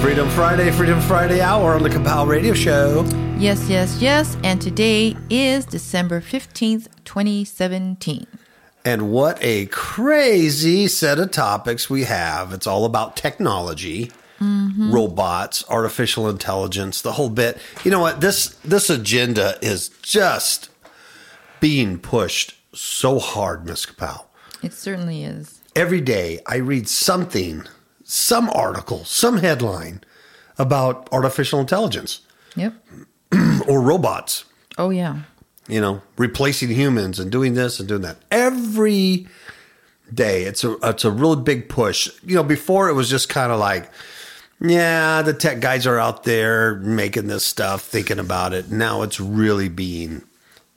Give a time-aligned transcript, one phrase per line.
[0.00, 3.04] Freedom Friday, Freedom Friday hour on the Kapow Radio Show.
[3.38, 4.36] Yes, yes, yes.
[4.42, 8.26] And today is December 15th, 2017.
[8.84, 12.52] And what a crazy set of topics we have.
[12.52, 14.90] It's all about technology, Mm-hmm.
[14.90, 17.58] robots, artificial intelligence, the whole bit.
[17.84, 18.22] You know what?
[18.22, 20.70] This this agenda is just
[21.60, 24.24] being pushed so hard, Miss Kapow.
[24.62, 25.60] It certainly is.
[25.76, 27.64] Every day I read something,
[28.10, 30.00] some article, some headline
[30.58, 32.20] about artificial intelligence
[32.56, 32.74] Yep.
[33.68, 34.44] or robots.
[34.76, 35.20] Oh, yeah.
[35.68, 39.28] you know, replacing humans and doing this and doing that every
[40.12, 40.42] day.
[40.42, 42.08] It's a it's a real big push.
[42.24, 43.88] You know, before it was just kind of like,
[44.60, 48.70] yeah, the tech guys are out there making this stuff, thinking about it.
[48.72, 50.22] Now it's really being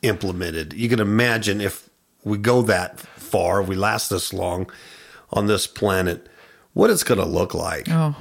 [0.03, 0.73] implemented.
[0.73, 1.90] You can imagine if
[2.23, 4.70] we go that far, if we last this long
[5.31, 6.28] on this planet,
[6.74, 7.88] what it's going to look like.
[7.90, 8.16] Oh,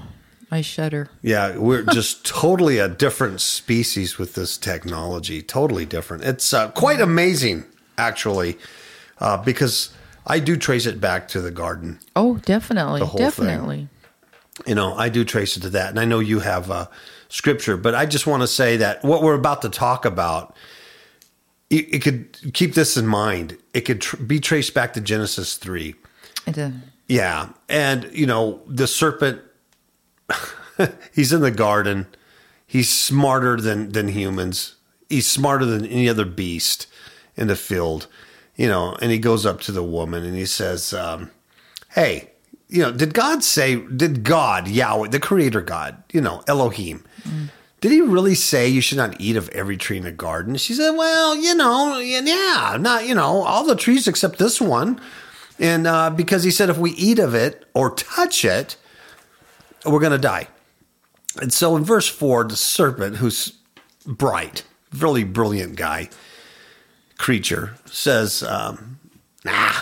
[0.50, 1.08] I shudder.
[1.22, 5.42] Yeah, we're just totally a different species with this technology.
[5.42, 6.25] Totally different.
[6.25, 7.64] It's uh, quite amazing,
[7.98, 8.59] actually,
[9.19, 9.94] uh, because
[10.27, 11.98] I do trace it back to the garden.
[12.14, 13.77] Oh, definitely, definitely.
[13.77, 13.88] Thing.
[14.66, 16.87] You know, I do trace it to that, and I know you have uh,
[17.28, 20.55] scripture, but I just want to say that what we're about to talk about
[21.71, 23.56] it, could keep this in mind.
[23.72, 25.94] It could tr- be traced back to Genesis 3.
[27.08, 27.50] Yeah.
[27.68, 29.40] And, you know, the serpent,
[31.12, 32.06] he's in the garden.
[32.66, 34.76] He's smarter than, than humans.
[35.08, 36.86] He's smarter than any other beast
[37.36, 38.06] in the field,
[38.56, 41.30] you know, and he goes up to the woman and he says, um,
[41.90, 42.30] Hey,
[42.68, 47.04] you know, did God say, did God, Yahweh, the creator God, you know, Elohim,
[47.82, 50.56] did he really say you should not eat of every tree in the garden?
[50.56, 55.00] She said, Well, you know, yeah, not, you know, all the trees except this one.
[55.62, 58.77] And uh, because he said if we eat of it or touch it,
[59.87, 60.49] we're going to die.
[61.41, 63.56] And so in verse four, the serpent, who's
[64.05, 66.11] bright, really brilliant guy,
[67.17, 68.99] creature, says, um,
[69.45, 69.73] Nah,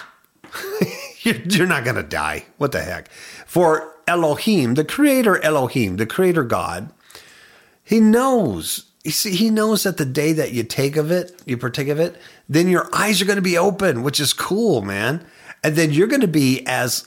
[1.23, 2.45] you're, you're not going to die.
[2.59, 3.11] What the heck?
[3.47, 6.91] For Elohim, the creator Elohim, the creator God,
[7.83, 8.85] he knows.
[9.03, 11.99] You see, he knows that the day that you take of it, you partake of
[11.99, 12.17] it,
[12.51, 15.27] then your eyes are going to be open, which is cool, man.
[15.63, 17.07] And then you're going to be as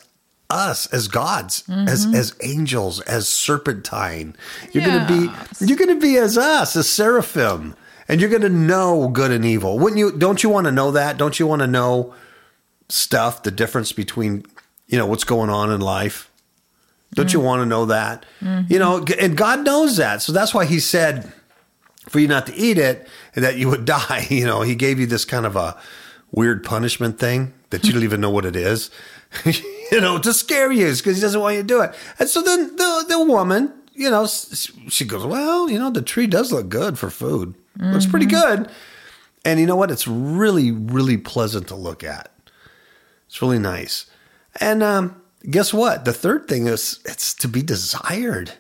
[0.50, 2.16] us, as gods, as mm-hmm.
[2.16, 4.36] as angels, as serpentine.
[4.72, 7.76] You're going to be you're going to be as us, as seraphim,
[8.08, 9.80] and you're going to know good and evil.
[9.80, 10.12] Wouldn't you?
[10.12, 11.18] Don't you want to know that?
[11.18, 12.14] Don't you want to know
[12.90, 13.44] stuff?
[13.44, 14.46] The difference between
[14.88, 16.30] you know what's going on in life.
[17.16, 17.44] Don't you mm.
[17.44, 18.26] want to know that?
[18.42, 18.74] Mm-hmm.
[18.74, 20.22] You know, and God knows that.
[20.22, 21.32] So that's why He said
[22.10, 24.28] for you not to eat it and that you would die.
[24.30, 25.78] You know, He gave you this kind of a
[26.32, 28.90] weird punishment thing that you don't even know what it is.
[29.46, 31.94] you know, to scare you because He doesn't want you to do it.
[32.20, 36.28] And so then the the woman, you know, she goes, "Well, you know, the tree
[36.28, 37.56] does look good for food.
[37.78, 38.70] Looks pretty good."
[39.46, 39.92] And you know what?
[39.92, 42.32] It's really, really pleasant to look at.
[43.28, 44.06] It's really nice.
[44.62, 46.06] And um, guess what?
[46.06, 48.54] The third thing is it's to be desired.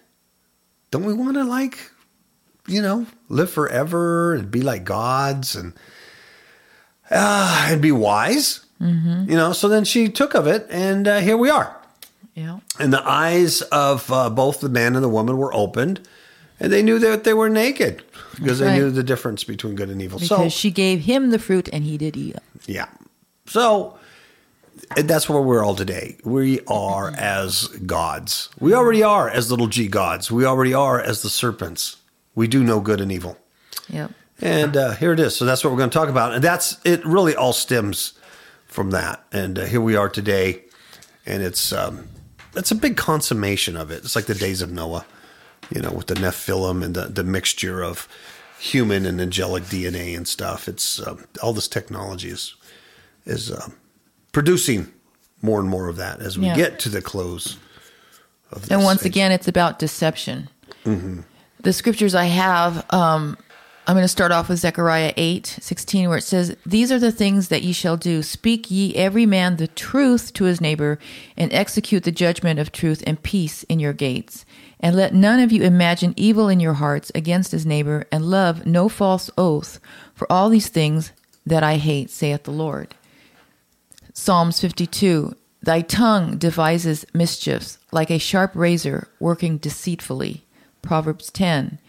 [0.91, 1.91] Don't we want to like,
[2.67, 5.73] you know, live forever and be like gods and
[7.09, 8.62] uh, and be wise?
[8.83, 9.53] You know.
[9.53, 11.75] So then she took of it, and uh, here we are.
[12.35, 12.59] yeah.
[12.79, 16.01] And the eyes of uh, both the man and the woman were opened,
[16.59, 18.03] and they knew that they were naked
[18.35, 18.79] because they Right.
[18.79, 20.19] knew the difference between good and evil.
[20.19, 22.43] Because so she gave him the fruit and he did eat it.
[22.65, 22.87] yeah.
[23.45, 23.97] So
[24.97, 26.17] that's where we're all today.
[26.23, 28.49] We are as gods.
[28.59, 30.31] We already are as little g gods.
[30.31, 31.97] We already are as the serpents.
[32.35, 33.37] We do know good and evil.
[33.89, 34.11] Yep.
[34.41, 35.35] And uh, here it is.
[35.35, 36.33] So that's what we're going to talk about.
[36.33, 37.05] And that's it.
[37.05, 38.13] Really, all stems
[38.73, 39.23] from that.
[39.31, 40.63] And uh, here we are today,
[41.25, 42.07] and it's um,
[42.55, 44.03] it's a big consummation of it.
[44.03, 45.05] It's like the days of Noah,
[45.73, 48.07] you know, with the Nephilim and the the mixture of
[48.59, 50.67] human and angelic DNA and stuff.
[50.67, 52.55] It's um, all this technology is
[53.25, 53.73] is um,
[54.31, 54.91] producing
[55.41, 56.55] more and more of that as we Yeah.
[56.55, 57.57] get to the close
[58.51, 58.71] of this.
[58.71, 59.07] And once age.
[59.11, 60.49] again, it's about deception.
[61.61, 63.37] The scriptures I have, um,
[63.85, 67.11] I'm going to start off with Zechariah 8 16, where it says, These are the
[67.11, 68.23] things that ye shall do.
[68.23, 70.99] Speak ye every man the truth to his neighbor,
[71.35, 74.45] and execute the judgment of truth and peace in your gates.
[74.79, 78.65] And let none of you imagine evil in your hearts against his neighbor, and love
[78.65, 79.81] no false oath.
[80.15, 81.11] For all these things
[81.45, 82.95] that I hate, saith the Lord.
[84.13, 90.45] Psalms 52 Thy tongue devises mischiefs, like a sharp razor working deceitfully.
[90.81, 91.79] Proverbs 10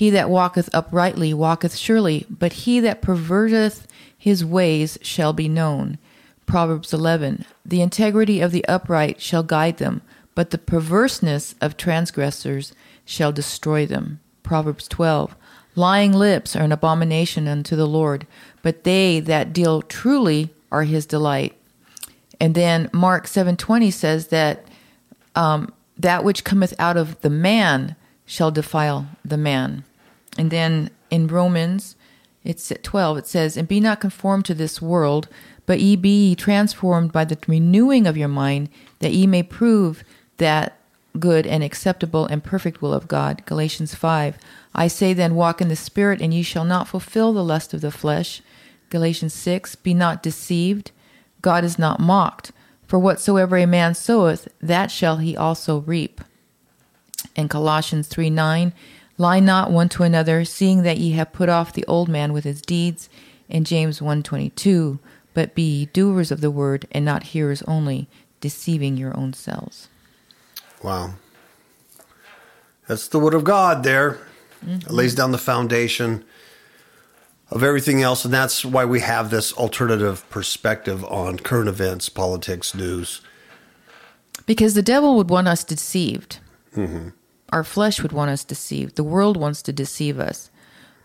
[0.00, 3.86] He that walketh uprightly walketh surely, but he that perverteth
[4.16, 5.98] his ways shall be known.
[6.46, 10.00] Proverbs 11 The integrity of the upright shall guide them,
[10.34, 12.72] but the perverseness of transgressors
[13.04, 14.20] shall destroy them.
[14.42, 15.36] Proverbs 12
[15.76, 18.26] Lying lips are an abomination unto the Lord,
[18.62, 21.54] but they that deal truly are his delight.
[22.40, 24.64] And then Mark 7:20 says that
[25.34, 29.84] um, that which cometh out of the man shall defile the man.
[30.40, 31.96] And then in Romans
[32.42, 35.28] it's at 12 it says and be not conformed to this world
[35.66, 38.70] but ye be transformed by the renewing of your mind
[39.00, 40.02] that ye may prove
[40.38, 40.78] that
[41.18, 43.44] good and acceptable and perfect will of God.
[43.44, 44.38] Galatians 5.
[44.74, 47.82] I say then walk in the spirit and ye shall not fulfill the lust of
[47.82, 48.40] the flesh.
[48.88, 49.74] Galatians 6.
[49.76, 50.92] Be not deceived.
[51.42, 52.52] God is not mocked.
[52.86, 56.20] For whatsoever a man soweth, that shall he also reap.
[57.36, 58.72] And Colossians 3 9,
[59.20, 62.44] lie not one to another, seeing that ye have put off the old man with
[62.44, 63.10] his deeds.
[63.48, 64.98] And James 1 22,
[65.34, 68.08] but be ye doers of the word, and not hearers only,
[68.40, 69.88] deceiving your own selves.
[70.82, 71.14] Wow.
[72.86, 74.18] That's the word of God there.
[74.64, 74.86] Mm-hmm.
[74.86, 76.24] It lays down the foundation
[77.50, 78.24] of everything else.
[78.24, 83.20] And that's why we have this alternative perspective on current events, politics, news.
[84.46, 86.38] Because the devil would want us deceived.
[86.74, 87.10] Mm-hmm.
[87.50, 88.96] Our flesh would want us deceived.
[88.96, 90.50] The world wants to deceive us.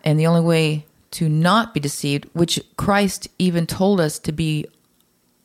[0.04, 4.66] And the only way to not be deceived, which Christ even told us to be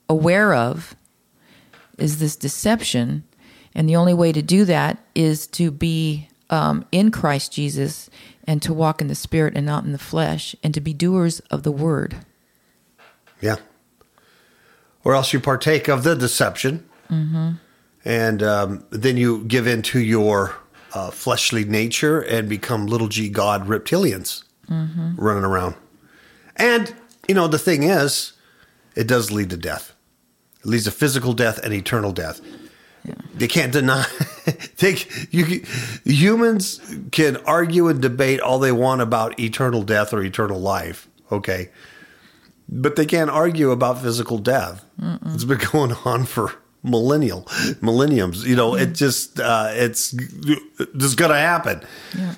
[0.07, 0.95] aware of,
[1.97, 3.23] is this deception.
[3.73, 8.09] And the only way to do that is to be um, in Christ Jesus
[8.45, 11.39] and to walk in the spirit and not in the flesh and to be doers
[11.51, 12.17] of the word.
[13.39, 13.57] Yeah.
[15.03, 16.87] Or else you partake of the deception.
[18.05, 20.55] And um, then you give in to your
[20.93, 24.43] uh, fleshly nature and become little g God reptilians
[25.17, 25.75] running around.
[26.55, 26.93] And,
[27.27, 28.33] you know, the thing is,
[28.95, 29.93] it does lead to death.
[30.59, 32.39] It leads to physical death and eternal death.
[33.33, 34.05] They can't deny.
[34.77, 34.97] they,
[35.31, 35.65] you,
[36.05, 36.79] humans
[37.11, 41.07] can argue and debate all they want about eternal death or eternal life.
[41.31, 41.69] Okay,
[42.69, 44.85] but they can't argue about physical death.
[45.33, 46.53] It's been going on for
[46.83, 47.47] millennial
[47.81, 48.45] millenniums.
[48.45, 50.11] You know, it just uh, it's
[50.97, 51.81] just gonna happen.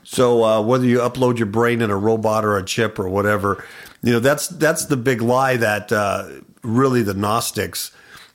[0.04, 3.64] So uh, whether you upload your brain in a robot or a chip or whatever,
[4.02, 6.28] you know that's that's the big lie that uh,
[6.64, 7.92] really the Gnostics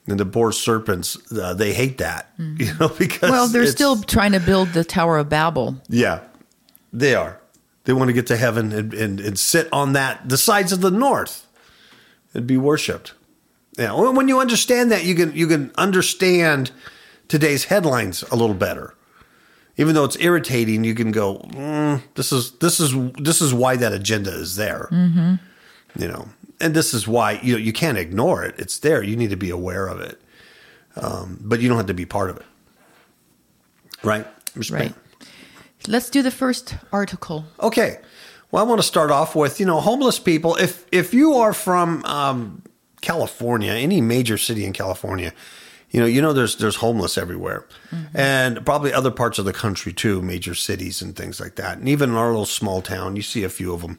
[0.06, 2.31] and the poor serpents uh, they hate that.
[2.38, 5.76] You know because Well, they're still trying to build the Tower of Babel.
[5.88, 6.20] yeah,
[6.93, 7.38] they are.
[7.84, 10.81] They want to get to heaven and, and, and sit on that the sides of
[10.82, 11.46] the north
[12.34, 13.14] and be worshipped.
[13.78, 16.73] Yeah, when when you understand that, you can you can understand
[17.28, 18.94] today's headlines a little better.
[19.76, 23.76] Even though it's irritating, you can go, mm, "This is this is this is why
[23.76, 25.35] that agenda is there." Mm-hmm.
[25.97, 26.28] You know,
[26.61, 28.56] and this is why you know you can't ignore it.
[28.58, 29.00] It's there.
[29.00, 30.20] You need to be aware of it,
[30.97, 32.47] um, but you don't have to be part of it,
[34.02, 34.26] right?
[34.70, 34.92] Right.
[35.87, 37.44] Let's do the first article.
[37.61, 38.00] Okay.
[38.50, 40.56] Well, I want to start off with you know homeless people.
[40.56, 42.62] If if you are from um,
[43.00, 45.33] California, any major city in California,
[45.90, 47.67] you know you know there's there's homeless everywhere,
[48.14, 51.78] and probably other parts of the country too, major cities and things like that.
[51.78, 53.99] And even in our little small town, you see a few of them,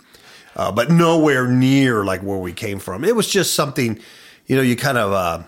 [0.55, 3.03] uh, but nowhere near like where we came from.
[3.03, 3.99] It was just something,
[4.45, 5.11] you know, you kind of.
[5.11, 5.43] Uh,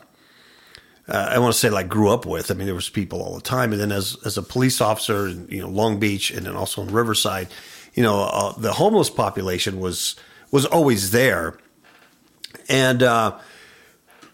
[1.07, 2.51] uh, I want to say like grew up with.
[2.51, 5.27] I mean, there was people all the time, and then as as a police officer,
[5.27, 7.49] in, you know, Long Beach, and then also in Riverside,
[7.95, 10.15] you know, uh, the homeless population was
[10.51, 11.57] was always there,
[12.69, 13.37] and uh,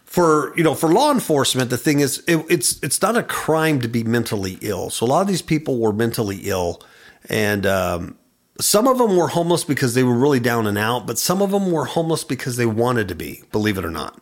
[0.04, 3.80] for you know for law enforcement, the thing is, it, it's it's not a crime
[3.80, 4.90] to be mentally ill.
[4.90, 6.82] So a lot of these people were mentally ill,
[7.28, 8.18] and um,
[8.60, 11.50] some of them were homeless because they were really down and out, but some of
[11.50, 13.42] them were homeless because they wanted to be.
[13.52, 14.20] Believe it or not,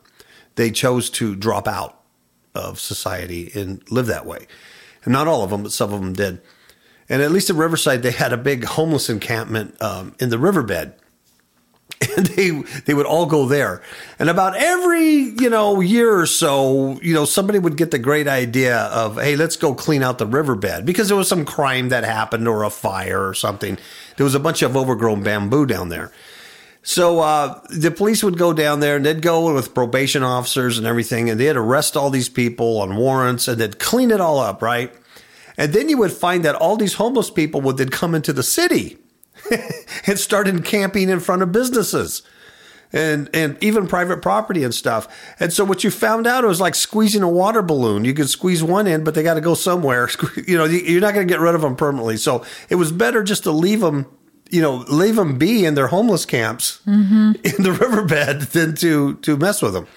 [0.57, 2.03] they chose to drop out
[2.55, 4.47] of society and live that way.
[5.05, 6.41] And not all of them, but some of them did.
[7.09, 10.95] And at least in Riverside, they had a big homeless encampment um, in the riverbed.
[12.17, 12.51] And they
[12.85, 13.83] they would all go there.
[14.19, 18.27] And about every, you know, year or so, you know, somebody would get the great
[18.27, 22.05] idea of, hey, let's go clean out the riverbed because there was some crime that
[22.05, 23.79] happened or a fire or something.
[24.17, 26.11] There was a bunch of overgrown bamboo down there.
[26.83, 30.87] So uh, the police would go down there and they'd go with probation officers and
[30.87, 34.63] everything, and they'd arrest all these people on warrants and they'd clean it all up,
[34.63, 34.95] right?
[35.59, 38.43] And then you would find that all these homeless people would then come into the
[38.43, 38.99] city
[40.07, 42.23] and started camping in front of businesses
[42.93, 45.09] and and even private property and stuff.
[45.41, 48.05] And so what you found out was like squeezing a water balloon.
[48.05, 50.09] You could squeeze one end, but they got to go somewhere.
[50.47, 52.17] You know, you're not going to get rid of them permanently.
[52.17, 54.07] So it was better just to leave them.
[54.49, 57.33] You know, leave them be in their homeless camps mm-hmm.
[57.43, 59.89] in the riverbed than to to mess with them.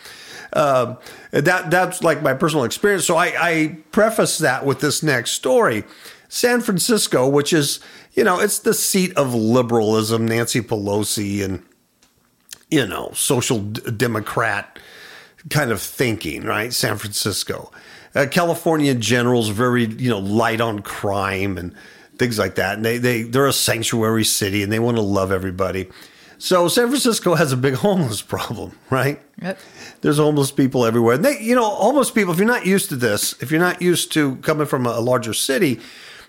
[0.51, 0.95] Uh,
[1.31, 3.05] that that's like my personal experience.
[3.05, 5.83] So I, I preface that with this next story.
[6.29, 7.79] San Francisco, which is,
[8.19, 11.63] you know, it's the seat of liberalism, Nancy Pelosi and,
[12.69, 14.77] you know, social d- democrat
[15.49, 16.73] kind of thinking, right?
[16.73, 17.71] San Francisco.
[18.13, 21.73] Uh, California generals very, you know, light on crime and
[22.17, 22.75] things like that.
[22.75, 25.87] And they, they, they're a sanctuary city and they want to love everybody.
[26.39, 29.21] So San Francisco has a big homeless problem, right?
[29.41, 29.59] Yep.
[30.01, 31.15] There's homeless people everywhere.
[31.15, 32.33] And They, you know, homeless people.
[32.33, 34.99] If you're not used to this, if you're not used to coming from a, a
[34.99, 35.79] larger city,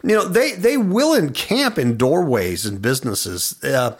[0.02, 3.62] you know, they they will encamp in doorways and businesses.
[3.62, 3.96] Uh,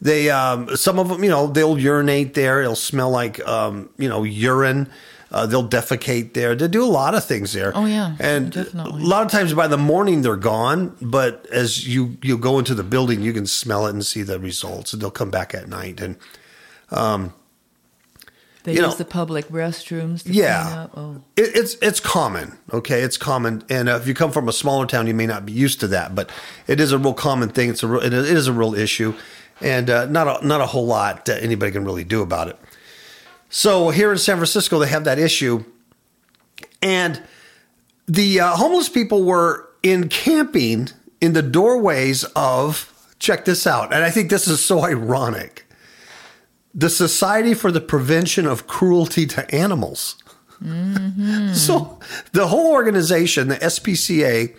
[0.00, 2.60] they um, some of them, you know, they'll urinate there.
[2.62, 4.90] It'll smell like um, you know urine.
[5.32, 6.56] Uh, they'll defecate there.
[6.56, 7.72] They do a lot of things there.
[7.74, 9.02] Oh yeah, and definitely.
[9.02, 12.74] a lot of times by the morning they're gone, but as you you go into
[12.74, 14.92] the building, you can smell it and see the results.
[14.92, 16.16] And they'll come back at night and.
[16.92, 17.34] Um,
[18.64, 20.22] they you use know, the public restrooms.
[20.26, 21.22] yeah, oh.
[21.36, 22.58] it, it's it's common.
[22.72, 25.46] Okay, it's common, and uh, if you come from a smaller town, you may not
[25.46, 26.30] be used to that, but
[26.66, 27.70] it is a real common thing.
[27.70, 29.14] It's a real, it is a real issue,
[29.60, 32.58] and uh, not a not a whole lot that anybody can really do about it.
[33.48, 35.64] So here in San Francisco, they have that issue,
[36.82, 37.22] and
[38.06, 40.88] the uh, homeless people were encamping
[41.20, 42.86] in the doorways of.
[43.18, 45.66] Check this out, and I think this is so ironic
[46.74, 50.16] the Society for the Prevention of Cruelty to Animals.
[50.62, 51.52] Mm-hmm.
[51.54, 51.98] So
[52.32, 54.54] the whole organization, the SPCA,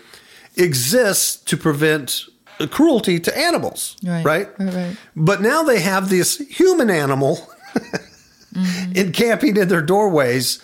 [0.57, 2.25] exists to prevent
[2.69, 4.25] cruelty to animals, right?
[4.25, 4.59] Right.
[4.59, 4.97] right, right.
[5.15, 8.91] But now they have this human animal mm-hmm.
[8.95, 10.61] encamping in their doorways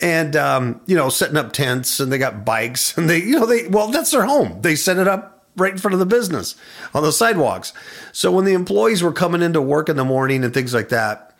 [0.00, 3.46] and um, you know setting up tents and they got bikes and they you know
[3.46, 6.56] they well that's their home they set it up right in front of the business
[6.94, 7.72] on the sidewalks.
[8.12, 11.36] So when the employees were coming into work in the morning and things like that,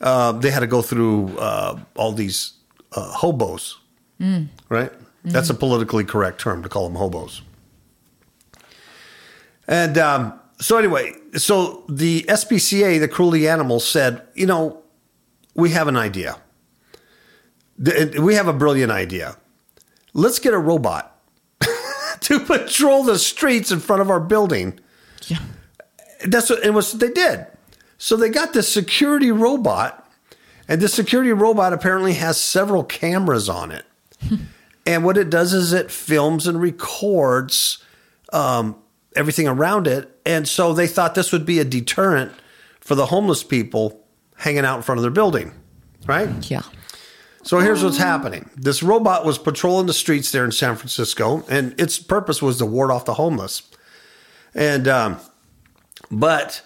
[0.00, 2.54] uh, they had to go through uh, all these
[2.92, 3.78] uh, hobos,
[4.20, 4.48] mm.
[4.68, 4.92] right?
[4.92, 5.30] Mm-hmm.
[5.30, 7.42] That's a politically correct term to call them hobos.
[9.68, 14.82] And um, so anyway, so the SPCA, the cruelty animals, said, you know,
[15.54, 16.36] we have an idea.
[17.78, 19.36] We have a brilliant idea.
[20.14, 21.11] Let's get a robot
[22.22, 24.78] to patrol the streets in front of our building.
[25.26, 25.38] Yeah.
[26.26, 27.46] That's what it was they did.
[27.98, 30.10] So they got this security robot,
[30.68, 33.84] and this security robot apparently has several cameras on it.
[34.86, 37.82] and what it does is it films and records
[38.32, 38.76] um,
[39.14, 40.08] everything around it.
[40.24, 42.32] And so they thought this would be a deterrent
[42.80, 44.04] for the homeless people
[44.36, 45.52] hanging out in front of their building,
[46.06, 46.28] right?
[46.50, 46.62] Yeah.
[47.44, 48.48] So here's what's happening.
[48.56, 52.66] This robot was patrolling the streets there in San Francisco, and its purpose was to
[52.66, 53.62] ward off the homeless.
[54.54, 55.18] And, um,
[56.10, 56.62] but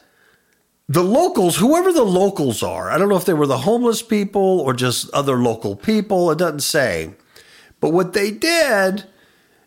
[0.88, 4.60] the locals, whoever the locals are, I don't know if they were the homeless people
[4.60, 7.14] or just other local people, it doesn't say.
[7.80, 9.04] But what they did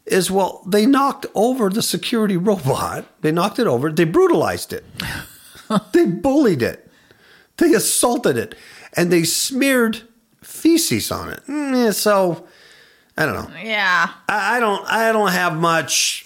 [0.06, 3.06] is, well, they knocked over the security robot.
[3.22, 3.92] They knocked it over.
[3.92, 4.86] They brutalized it.
[5.94, 6.88] they bullied it.
[7.58, 8.54] They assaulted it.
[8.94, 10.01] And they smeared
[10.60, 11.42] feces on it.
[11.48, 12.46] Mm, so
[13.18, 13.58] I don't know.
[13.60, 14.12] Yeah.
[14.28, 14.86] I, I don't.
[14.86, 16.25] I don't have much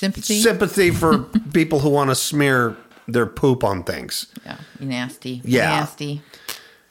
[0.00, 1.18] sympathy sympathy for
[1.52, 4.26] people who want to smear their poop on things.
[4.44, 5.42] Yeah, nasty.
[5.44, 6.22] Yeah, nasty.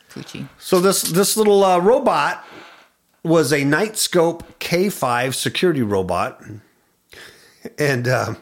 [0.09, 0.47] Poochie.
[0.57, 2.43] So this this little uh, robot
[3.23, 6.43] was a Knightscope K5 security robot,
[7.77, 8.35] and uh,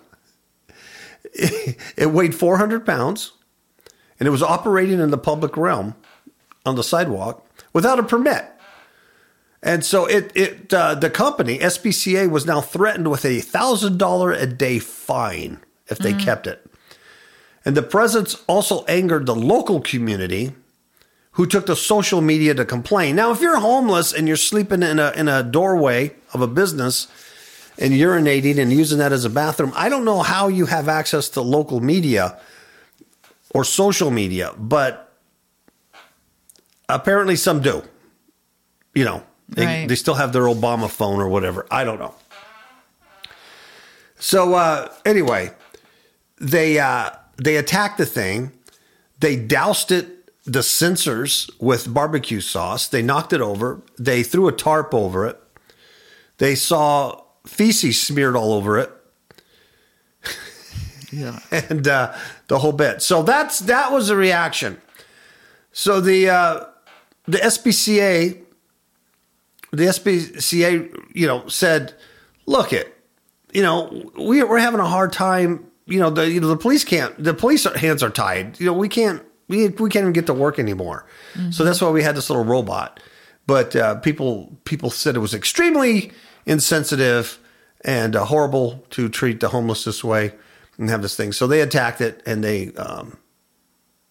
[1.33, 3.33] it, it weighed 400 pounds,
[4.19, 5.95] and it was operating in the public realm
[6.65, 7.46] on the sidewalk
[7.77, 8.43] without a permit.
[9.61, 14.31] And so it it uh, the company SPCA was now threatened with a thousand dollar
[14.31, 16.21] a day fine if they mm-hmm.
[16.21, 16.65] kept it.
[17.63, 20.53] And the presence also angered the local community,
[21.33, 23.15] who took to social media to complain.
[23.15, 27.07] Now, if you're homeless and you're sleeping in a in a doorway of a business,
[27.77, 29.71] and urinating and using that as a bathroom.
[29.75, 32.39] I don't know how you have access to local media
[33.53, 35.06] or social media, but
[36.89, 37.83] apparently some do.
[38.93, 39.87] You know, they, Right.
[39.87, 41.65] they still have their Obama phone or whatever.
[41.71, 42.15] I don't know.
[44.19, 45.51] So uh, anyway,
[46.39, 48.51] they uh, they attacked the thing.
[49.19, 50.13] They doused it
[50.45, 52.87] the sensors with barbecue sauce.
[52.87, 53.81] They knocked it over.
[53.99, 55.39] They threw a tarp over it.
[56.39, 58.91] They saw feces smeared all over it,
[61.11, 61.39] Yeah.
[61.51, 62.13] and uh,
[62.47, 63.01] the whole bit.
[63.01, 64.81] So that's that was the reaction.
[65.71, 66.65] So the uh,
[67.27, 68.41] the SPCA,
[69.71, 71.93] the SPCA, you know, said,
[72.45, 72.97] "Look it,
[73.51, 75.65] you know, we, we're having a hard time.
[75.85, 77.21] You know, the you know the police can't.
[77.21, 78.59] The police hands are tied.
[78.59, 79.23] You know, we can't.
[79.47, 81.05] We we can't even get to work anymore.
[81.51, 82.99] So that's why we had this little robot.
[83.45, 86.11] But uh, people people said it was extremely
[86.45, 87.39] insensitive
[87.81, 90.33] and uh, horrible to treat the homeless this way
[90.77, 91.31] and have this thing.
[91.31, 93.17] So they attacked it and they, um,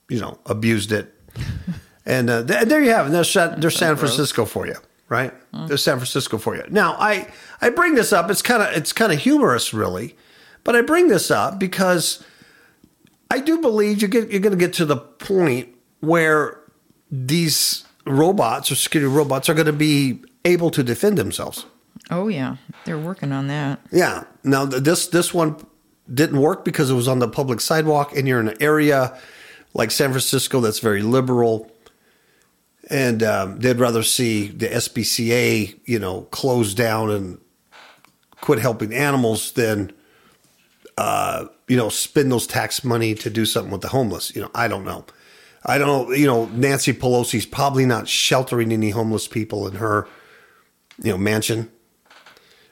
[0.08, 1.12] you know, abused it.
[2.06, 3.10] and uh, th- there you have it.
[3.10, 4.76] There's, there's San Francisco for you,
[5.08, 5.34] right?
[5.66, 6.64] There's San Francisco for you.
[6.70, 7.28] Now, I
[7.60, 8.30] I bring this up.
[8.30, 10.16] It's kind of it's kind of humorous, really,
[10.64, 12.24] but I bring this up because
[13.30, 15.68] I do believe you get you're going to get to the point
[16.00, 16.60] where
[17.10, 21.66] these robots or security robots are going to be able to defend themselves.
[22.10, 23.80] Oh yeah, they're working on that.
[23.90, 24.24] Yeah.
[24.44, 25.56] Now th- this this one
[26.12, 29.18] didn't work because it was on the public sidewalk, and you're in an area
[29.74, 31.70] like San Francisco that's very liberal,
[32.88, 37.38] and um, they'd rather see the SPCA, you know, close down and
[38.40, 39.92] quit helping animals than,
[40.96, 44.34] uh, you know, spend those tax money to do something with the homeless.
[44.36, 45.04] You know, I don't know.
[45.64, 46.14] I don't know.
[46.14, 50.06] You know, Nancy Pelosi's probably not sheltering any homeless people in her,
[51.02, 51.70] you know, mansion.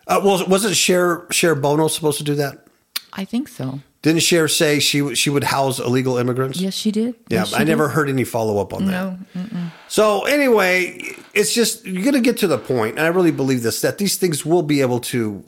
[0.06, 2.66] Uh, well, wasn't Cher Cher Bono supposed to do that?
[3.12, 3.80] I think so.
[4.04, 6.60] Didn't Cher say she she would house illegal immigrants?
[6.60, 7.14] Yes, she did.
[7.28, 9.18] Yeah, Yes, she I never heard any follow up on that.
[9.34, 9.70] No.
[9.88, 11.00] So anyway,
[11.32, 13.98] it's just you're going to get to the point, and I really believe this that
[13.98, 15.42] these things will be able to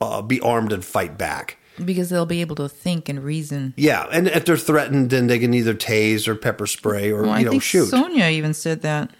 [0.00, 1.58] uh, be armed and fight back.
[1.84, 3.72] because they'll be able to think and reason.
[3.76, 7.30] Yeah, and if they're threatened, then they can either tase or pepper spray or Well,
[7.30, 7.86] you I know think shoot.
[7.88, 9.10] Sonia even said that.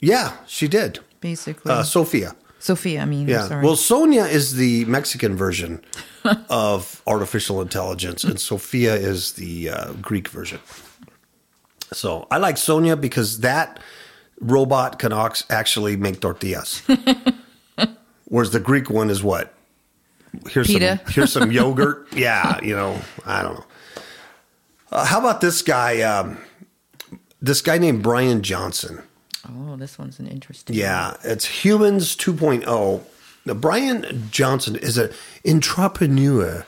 [0.00, 1.00] yeah, she did.
[1.20, 2.34] Basically, Uh, Sophia.
[2.58, 3.00] Sophia.
[3.02, 3.46] I mean, Yeah.
[3.48, 3.64] sorry.
[3.64, 5.80] Well, Sonia is the Mexican version
[6.50, 10.58] of artificial intelligence, and Sophia is the uh, Greek version.
[11.92, 13.80] So I like Sonia because that
[14.40, 15.12] robot can
[15.50, 16.82] actually make tortillas,
[18.26, 19.54] whereas the Greek one is what?
[20.50, 21.00] Here's Pita.
[21.04, 22.08] some here's some yogurt.
[22.12, 23.64] Yeah, you know, I don't know.
[24.92, 26.02] Uh, how about this guy?
[26.02, 26.38] Um,
[27.40, 29.02] this guy named Brian Johnson.
[29.50, 30.76] Oh, this one's an interesting.
[30.76, 33.02] Yeah, it's Humans 2.0.
[33.44, 35.10] Now, Brian Johnson is an
[35.46, 36.64] entrepreneur,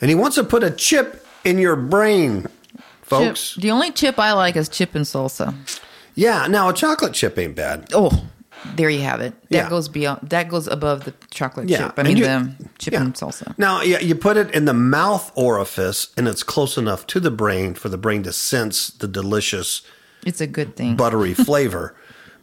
[0.00, 2.82] and he wants to put a chip in your brain, Chip.
[3.02, 3.54] folks.
[3.60, 5.54] The only chip I like is chip and salsa.
[6.14, 7.88] Yeah, now a chocolate chip ain't bad.
[7.94, 8.24] Oh,
[8.74, 9.34] there you have it.
[9.50, 9.68] That Yeah.
[9.68, 10.30] goes beyond.
[10.30, 11.92] That goes above the chocolate Yeah, chip.
[11.96, 13.02] I and mean, you- the chip yeah.
[13.02, 13.54] and salsa.
[13.56, 17.30] Now, yeah, you put it in the mouth orifice, and it's close enough to the
[17.30, 19.82] brain for the brain to sense the delicious
[20.26, 20.96] It's a good thing.
[20.96, 21.94] buttery flavor.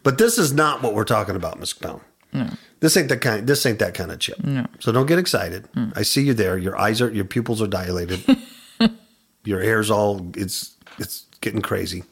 [0.02, 2.00] But this is not what we're talking about, Miss Pound.
[2.80, 3.46] This ain't the kind.
[3.46, 4.42] This ain't that kind of chip.
[4.44, 4.66] No.
[4.78, 5.66] So don't get excited.
[5.74, 5.96] Mm.
[5.96, 6.58] I see you there.
[6.58, 7.10] Your eyes are.
[7.10, 8.22] Your pupils are dilated.
[9.44, 10.30] your hair's all.
[10.36, 10.74] It's.
[10.98, 12.04] It's getting crazy.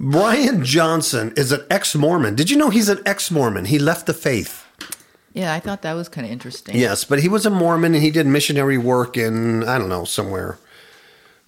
[0.00, 2.34] Brian Johnson is an ex-Mormon.
[2.34, 3.66] Did you know he's an ex-Mormon?
[3.66, 4.64] He left the faith.
[5.32, 6.76] yeah, I thought that was kind of interesting.
[6.76, 10.04] Yes, but he was a Mormon and he did missionary work in I don't know
[10.04, 10.58] somewhere,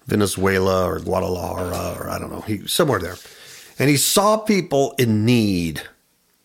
[0.05, 3.15] Venezuela or Guadalajara or I don't know he somewhere there,
[3.79, 5.81] and he saw people in need.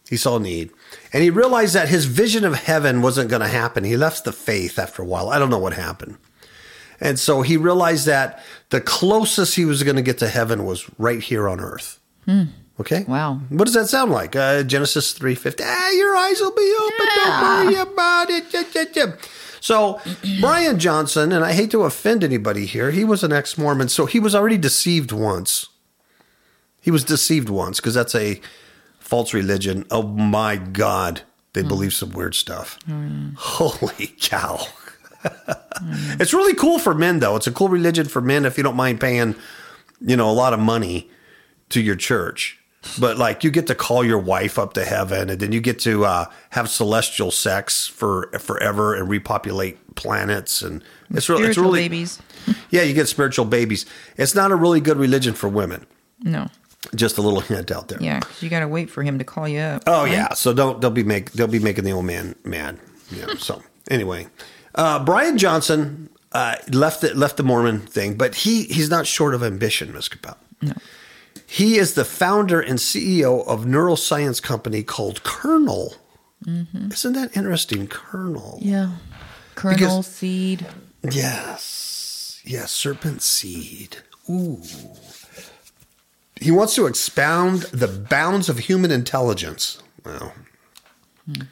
[0.09, 0.70] He saw need,
[1.12, 3.85] and he realized that his vision of heaven wasn't going to happen.
[3.85, 5.29] He left the faith after a while.
[5.29, 6.16] I don't know what happened,
[7.01, 10.90] and so he realized that the closest he was going to get to heaven was
[10.99, 12.01] right here on earth.
[12.81, 13.05] Okay.
[13.07, 13.40] Wow.
[13.51, 14.35] What does that sound like?
[14.35, 15.62] Uh, Genesis three fifty.
[15.66, 17.07] Ah, your eyes will be open.
[17.16, 18.46] Don't worry about it.
[19.61, 20.01] So
[20.40, 24.18] Brian Johnson, and I hate to offend anybody here, he was an ex-Mormon, so he
[24.18, 25.68] was already deceived once.
[26.81, 28.40] He was deceived once because that's a
[28.99, 29.85] false religion.
[29.90, 31.68] Oh my God, they hmm.
[31.68, 32.79] believe some weird stuff.
[32.90, 34.66] Oh, Holy cow!
[36.18, 37.37] It's really cool for men, though.
[37.37, 39.35] It's a cool religion for men if you don't mind paying,
[40.01, 41.09] you know, a lot of money
[41.70, 42.60] to your church.
[42.99, 45.79] But like you get to call your wife up to heaven, and then you get
[45.81, 51.83] to uh, have celestial sex for forever and repopulate planets, and it's, re- it's really
[51.83, 52.19] babies.
[52.71, 53.85] yeah, you get spiritual babies.
[54.16, 55.87] It's not a really good religion for women.
[56.23, 56.49] No.
[56.95, 57.99] Just a little hint out there.
[58.01, 59.83] Yeah, you got to wait for him to call you up.
[59.87, 60.12] Oh right?
[60.12, 62.79] yeah, so don't they'll be make they'll be making the old man mad.
[63.11, 63.35] Yeah.
[63.37, 64.29] So anyway,
[64.75, 69.35] uh, Brian Johnson uh, left the, left the Mormon thing, but he he's not short
[69.35, 70.37] of ambition, Miss Kapow.
[70.62, 70.73] No.
[71.47, 75.95] He is the founder and CEO of a neuroscience company called Kernel.
[76.47, 76.93] Mm-hmm.
[76.93, 77.87] Isn't that interesting?
[77.88, 78.59] Kernel.
[78.62, 78.93] Yeah.
[79.57, 80.66] Kernel Because- seed.
[81.03, 82.40] Yes.
[82.45, 83.99] Yes, serpent seed.
[84.29, 84.62] Ooh.
[86.40, 89.83] He wants to expound the bounds of human intelligence.
[90.05, 90.33] Wow.
[91.27, 91.43] Hmm.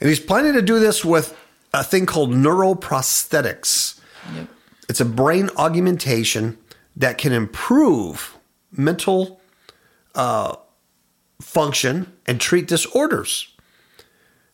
[0.00, 1.36] And he's planning to do this with
[1.72, 4.00] a thing called neuroprosthetics.
[4.34, 4.48] Yep.
[4.88, 6.56] It's a brain augmentation
[6.96, 8.33] that can improve
[8.76, 9.40] mental
[10.14, 10.56] uh,
[11.40, 13.48] function and treat disorders.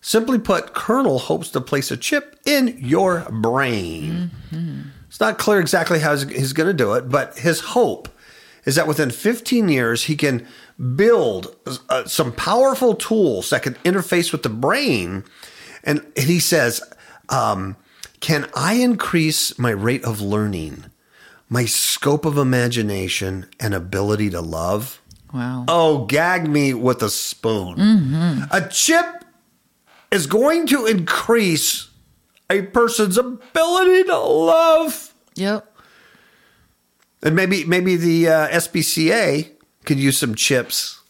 [0.00, 4.30] Simply put, Kernel hopes to place a chip in your brain.
[5.08, 8.08] It's not clear exactly how he's, going to do it, but his hope
[8.64, 10.46] is that within 15 years, he can
[10.96, 11.56] build
[11.88, 15.24] uh, some powerful tools that can interface with the brain.
[15.84, 16.80] And he says,
[17.28, 17.76] um,
[18.20, 20.84] Can I increase my rate of learning,
[21.50, 25.02] my scope of imagination, and ability to love?
[25.34, 25.66] Wow.
[25.68, 27.78] Oh, gag me with a spoon.
[28.50, 29.24] A chip
[30.10, 31.90] is going to increase
[32.48, 35.14] a person's ability to love.
[35.36, 35.66] Yep.
[37.22, 39.50] And maybe maybe the uh, SPCA
[39.84, 41.00] could use some chips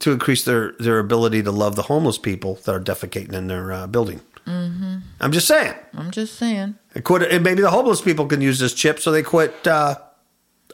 [0.00, 3.72] to increase their, their ability to love the homeless people that are defecating in their
[3.72, 4.20] uh, building.
[4.46, 4.96] Mm-hmm.
[5.20, 5.74] I'm just saying.
[5.94, 6.76] I'm just saying.
[6.94, 9.96] It quit, and maybe the homeless people can use this chip so they quit uh,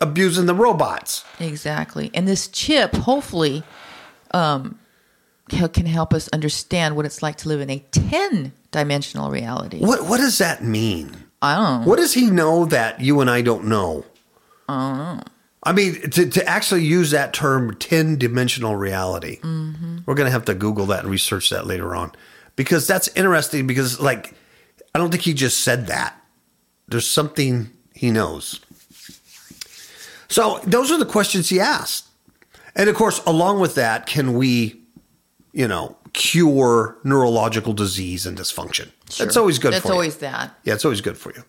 [0.01, 1.25] abusing the robots.
[1.39, 2.11] Exactly.
[2.15, 3.63] And this chip, hopefully,
[4.33, 4.79] um,
[5.49, 9.79] can help us understand what it's like to live in a 10 dimensional reality.
[9.79, 11.25] What what does that mean?
[11.41, 11.89] I don't know.
[11.89, 14.05] What does he know that you and I don't know?
[14.69, 15.23] I don't know.
[15.63, 20.45] I mean, to, to actually use that term 10 dimensional reality, we're going to have
[20.47, 22.13] to Google that and research that later on
[22.57, 24.35] because that's interesting because, like,
[24.99, 26.21] I don't think he just said that.
[26.89, 28.59] There's something he knows.
[30.27, 32.09] So, those are the questions he asked.
[32.75, 34.81] And of course, along with that, can we,
[35.53, 38.91] you know, cure neurological disease and dysfunction?
[39.17, 39.95] That's always good That's for you.
[39.95, 40.53] always that.
[40.65, 41.45] Yeah, it's always good for you.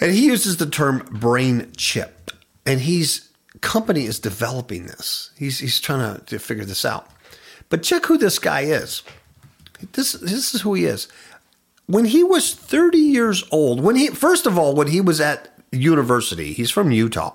[0.00, 2.32] And he uses the term brain chip.
[2.66, 5.30] And he's company is developing this.
[5.38, 7.08] He's he's trying to, to figure this out.
[7.68, 9.04] But check who this guy is.
[9.92, 11.06] This this is who he is.
[11.90, 15.52] When he was 30 years old, when he first of all, when he was at
[15.72, 17.34] university, he's from Utah.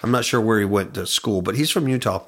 [0.00, 2.24] I'm not sure where he went to school, but he's from Utah.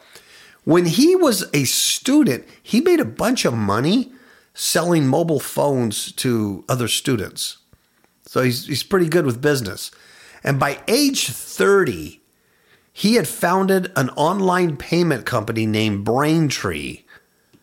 [0.64, 4.10] When he was a student, he made a bunch of money
[4.54, 7.58] selling mobile phones to other students.
[8.26, 9.92] So he's, he's pretty good with business.
[10.42, 12.20] And by age 30,
[12.92, 17.02] he had founded an online payment company named Braintree.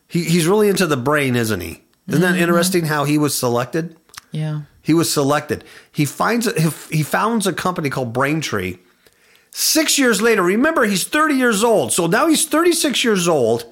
[0.08, 1.84] He, he's really into the brain, isn't he?
[2.10, 3.96] Isn't that interesting how he was selected?
[4.32, 4.62] Yeah.
[4.82, 5.64] He was selected.
[5.92, 6.60] He finds a,
[6.92, 8.78] he founds a company called Braintree.
[9.52, 11.92] Six years later, remember he's 30 years old.
[11.94, 13.66] So now he's 36 years old.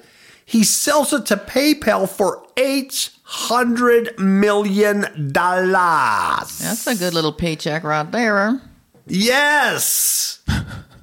[0.44, 5.02] He sells it to PayPal for $800 million.
[5.32, 8.60] That's a good little paycheck right there.
[9.06, 10.42] Yes.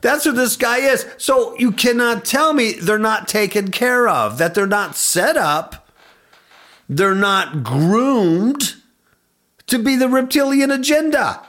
[0.01, 1.05] That's who this guy is.
[1.17, 5.84] So you cannot tell me they're not taken care of, that they're not set up,
[6.87, 8.75] they're not groomed
[9.67, 11.41] to be the reptilian agenda.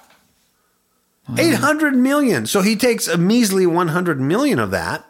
[1.37, 2.47] 800 million.
[2.47, 5.05] So he takes a measly 100 million of that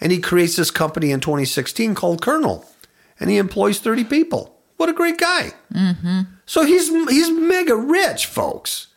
[0.00, 2.66] and he creates this company in 2016 called Kernel
[3.20, 4.58] and he employs 30 people.
[4.76, 5.52] What a great guy.
[5.72, 6.22] Mm-hmm.
[6.44, 8.88] So he's he's mega rich, folks.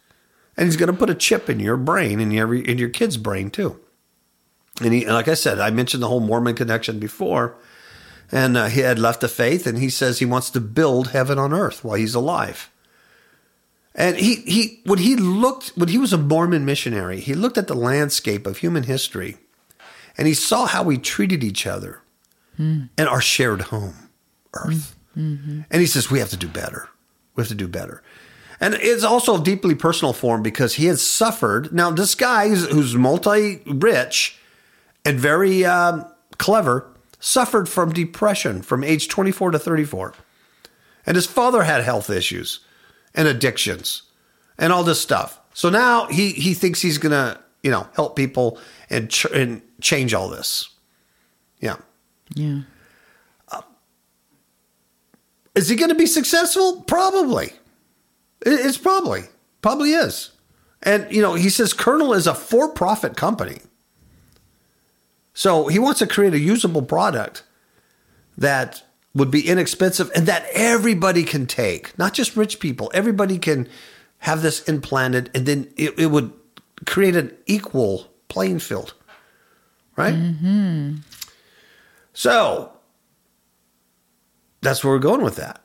[0.57, 3.17] And he's going to put a chip in your brain and your in your kid's
[3.17, 3.79] brain too.
[4.81, 7.55] And he, like I said, I mentioned the whole Mormon connection before,
[8.31, 11.37] and uh, he had left the faith, and he says he wants to build heaven
[11.39, 12.69] on earth while he's alive.
[13.93, 17.67] And he he when he looked when he was a Mormon missionary, he looked at
[17.67, 19.37] the landscape of human history,
[20.17, 22.01] and he saw how we treated each other
[22.97, 24.09] and our shared home,
[24.53, 24.95] Earth.
[25.69, 26.89] And he says we have to do better.
[27.35, 28.01] We have to do better.
[28.59, 31.73] And it's also a deeply personal for him because he has suffered.
[31.73, 34.39] Now, this guy who's, who's multi rich
[35.03, 36.05] and very um,
[36.37, 36.87] clever
[37.25, 40.13] suffered from depression from age 24 to 34.
[41.07, 42.59] And his father had health issues
[43.15, 44.03] and addictions
[44.59, 45.39] and all this stuff.
[45.53, 48.59] So now he, he thinks he's going to, you know, help people
[48.89, 50.69] and, ch- and change all this.
[51.59, 51.77] Yeah.
[52.35, 52.61] Yeah.
[53.49, 53.61] Uh,
[55.55, 56.83] is he going to be successful?
[56.83, 57.53] Probably.
[58.45, 59.23] It's probably
[59.63, 60.29] probably is.
[60.83, 63.61] And you know, he says Kernel is a for-profit company.
[65.35, 67.43] So he wants to create a usable product
[68.37, 72.89] that would be inexpensive and that everybody can take, not just rich people.
[72.93, 73.67] Everybody can
[74.19, 76.31] have this implanted and then it, it would
[76.85, 78.93] create an equal playing field.
[79.97, 80.15] Right?
[80.15, 80.95] Mm-hmm.
[82.13, 82.71] So
[84.61, 85.61] that's where we're going with that.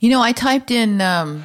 [0.00, 1.44] You know, I typed in um,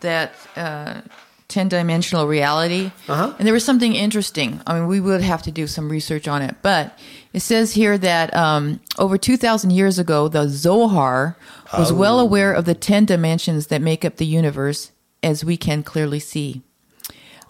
[0.00, 1.02] that uh,
[1.48, 3.32] 10 dimensional reality, Uh-huh.
[3.38, 4.60] and there was something interesting.
[4.66, 6.98] I mean, we would have to do some research on it, but
[7.32, 11.36] it says here that um, over 2,000 years ago, the Zohar
[11.76, 14.90] was well aware of the 10 dimensions that make up the universe
[15.22, 16.60] as we can clearly see.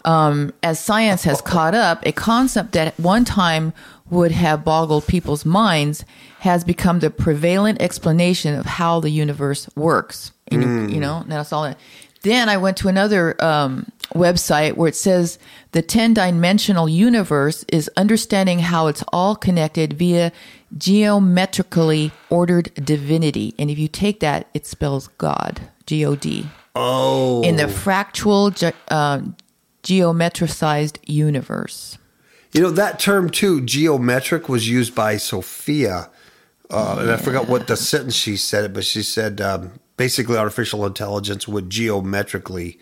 [0.05, 3.73] Um, as science has caught up, a concept that at one time
[4.09, 6.05] would have boggled people's minds
[6.39, 10.31] has become the prevalent explanation of how the universe works.
[10.47, 11.63] And you- You know, that's all.
[11.63, 11.77] That.
[12.21, 15.39] Then I went to another um, website where it says
[15.71, 20.31] the 10 dimensional universe is understanding how it's all connected via
[20.77, 23.55] geometrically ordered divinity.
[23.57, 27.41] And if you take that, it spells God, G O D Oh.
[27.43, 29.21] in the fractal ge- uh,
[29.83, 31.97] geometricized universe.
[32.51, 36.09] You know, that term too, geometric, was used by Sophia.
[36.69, 40.37] Uh, And I forgot what the sentence she said it, but she said um, basically
[40.37, 42.79] artificial intelligence would geometrically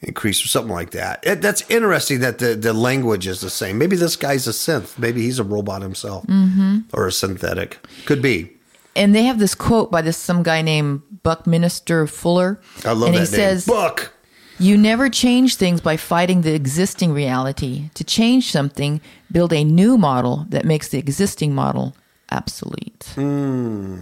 [0.00, 1.20] increase or something like that.
[1.22, 3.78] It, that's interesting that the, the language is the same.
[3.78, 4.98] Maybe this guy's a synth.
[4.98, 6.80] Maybe he's a robot himself mm-hmm.
[6.92, 7.78] or a synthetic.
[8.06, 8.50] Could be.
[8.96, 12.60] And they have this quote by this some guy named Buckminster Fuller.
[12.84, 13.26] I love and that he name.
[13.26, 14.12] says, Buck.
[14.58, 17.90] You never change things by fighting the existing reality.
[17.94, 19.00] To change something,
[19.30, 21.94] build a new model that makes the existing model
[22.32, 23.12] obsolete.
[23.14, 23.98] Hmm.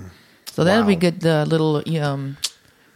[0.61, 1.01] So that'll be Hmm.
[1.01, 1.21] Good.
[1.21, 2.37] The little um,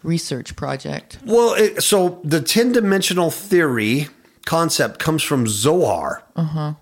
[0.02, 1.18] research project.
[1.24, 4.08] Well, it, so the 10 dimensional theory
[4.44, 6.22] concept comes from Zohar.
[6.36, 6.60] Uh huh.
[6.60, 6.74] Uh-huh.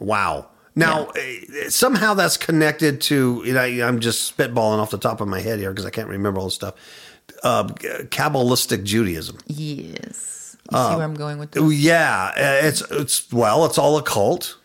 [0.00, 0.46] Wow.
[0.74, 5.28] Now, eh, somehow that's connected to, you know, I'm just spitballing off the top of
[5.28, 6.74] my head here because I can't remember all this stuff.
[7.44, 9.38] Uh, Kabbalistic Judaism.
[9.46, 10.56] Yes.
[10.72, 11.72] You Uh, see where I'm going with this?
[11.74, 14.56] Yeah, eh, it's it's well, it's all occult.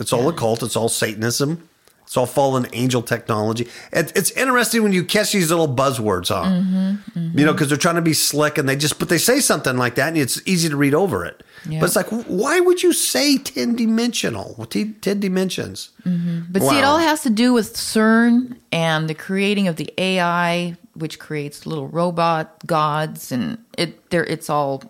[0.00, 0.62] It's all occult.
[0.62, 1.68] It's all Satanism.
[2.04, 3.66] It's all fallen angel technology.
[3.92, 6.44] It, it's interesting when you catch these little buzzwords, huh?
[6.44, 9.40] Mm-hmm, You know, because they're trying to be slick and they just, but they say
[9.40, 11.42] something like that, and it's easy to read over it.
[11.68, 11.80] Yeah.
[11.80, 14.54] But it's like, why would you say ten dimensional?
[14.58, 15.90] Well, t- ten dimensions.
[16.04, 20.76] But see, it all has to do with CERN and the creating of the AI,
[20.92, 24.82] which creates little robot gods, and it there it's all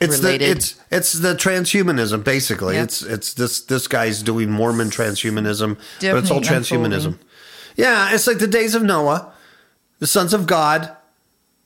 [0.00, 0.40] It's related.
[0.48, 2.74] the it's it's the transhumanism basically.
[2.74, 2.84] Yep.
[2.84, 7.18] It's it's this this guy's doing Mormon transhumanism, but it's all transhumanism.
[7.76, 9.32] Yeah, it's like the days of Noah.
[10.00, 10.96] The sons of God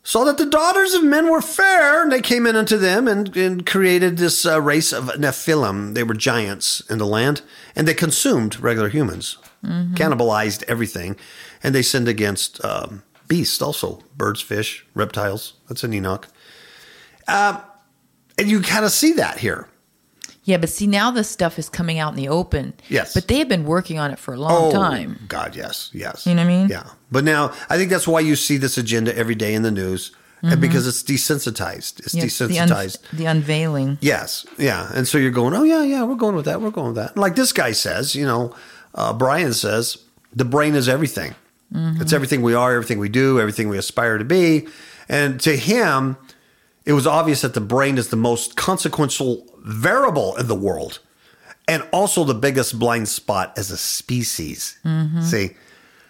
[0.03, 3.35] saw that the daughters of men were fair, and they came in unto them and,
[3.37, 5.95] and created this uh, race of Nephilim.
[5.95, 7.43] They were giants in the land,
[7.77, 9.95] and they consumed regular humans, Mm-hmm.
[9.95, 11.17] cannibalized everything,
[11.65, 15.55] and they sinned against um, beasts also, birds, fish, reptiles.
[15.69, 16.29] That's in Enoch.
[17.27, 17.61] Uh,
[18.39, 19.69] and you kind of see that here.
[20.45, 20.57] yeah.
[20.57, 22.73] But see, now this stuff is coming out in the open.
[22.89, 23.13] Yes.
[23.15, 25.19] but they have been working on it for a long time.
[25.29, 26.27] God, yes, yes.
[26.27, 26.69] You know what I mean?
[26.69, 26.85] Yeah.
[27.11, 30.13] But now I think that's why you see this agenda every day in the news,
[30.43, 32.01] and because it's desensitized.
[32.01, 32.19] It's Mm-hmm.
[32.25, 32.99] Yes, the, un- desensitized.
[33.13, 33.99] the unveiling.
[34.01, 34.47] yes.
[34.57, 34.89] Yeah.
[34.95, 36.61] And so you're going, oh yeah, yeah, we're going with that.
[36.61, 37.17] We're going with that.
[37.17, 38.55] Like this guy says, you know,
[38.95, 39.99] uh, Brian says,
[40.33, 41.35] the brain is everything.
[41.75, 42.01] Mm-hmm.
[42.01, 44.69] It's everything we are, everything we do, everything we aspire to be.
[45.09, 46.17] And to him,
[46.89, 50.99] it was obvious that the brain is the most consequential variable in the world
[51.69, 54.79] and also the biggest blind spot as a species.
[55.21, 55.51] See?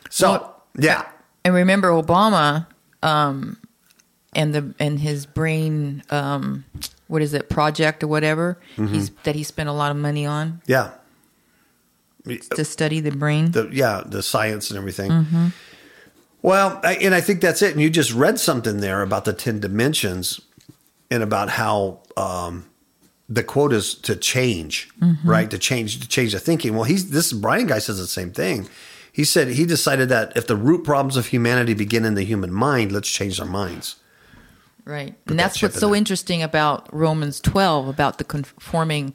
[0.08, 0.44] So, Mm-hmm.
[0.44, 1.02] Well, yeah.
[1.44, 2.66] And remember Obama,
[3.02, 3.58] um,
[4.34, 6.64] and the and his brain, um,
[7.08, 8.94] what is it, project or whatever, Mm-hmm.
[8.94, 10.90] he's that he spent a lot of money on Yeah.
[12.54, 13.50] to study the brain.
[13.52, 15.10] The, yeah, the science and everything.
[15.10, 15.46] Mm-hmm.
[16.42, 17.72] Well, I, and I think that's it.
[17.72, 20.40] And you just read something there about the 10 dimensions
[21.10, 22.68] and about how um,
[23.28, 25.28] the quote is to change, Mm-hmm.
[25.28, 25.50] right?
[25.50, 26.74] To change, to change the thinking.
[26.74, 28.68] Well, he's this Brian guy says the same thing.
[29.12, 32.52] He said he decided that if the root problems of humanity begin in the human
[32.52, 33.96] mind, let's change our minds.
[34.84, 35.14] Right.
[35.24, 39.14] Put and that's chip what's so interesting about Romans 12 about the conforming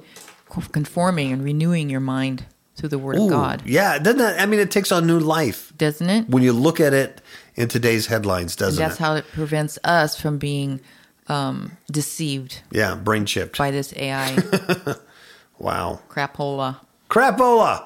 [0.71, 3.63] conforming and renewing your mind through the word Ooh, of God.
[3.65, 6.29] Yeah, doesn't that, I mean, it takes on new life Doesn't it?
[6.29, 7.21] when you look at it
[7.55, 8.99] in today's headlines, doesn't that's it?
[8.99, 10.79] That's how it prevents us from being
[11.27, 13.57] um, deceived yeah, brain chipped.
[13.57, 14.35] by this AI
[15.59, 16.01] Wow.
[16.09, 16.77] crapola.
[17.09, 17.85] Crapola.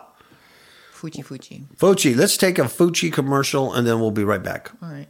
[0.91, 1.63] Fuji Fuji.
[1.78, 4.71] Fuchi, let's take a Fuchi commercial and then we'll be right back.
[4.82, 5.08] All right.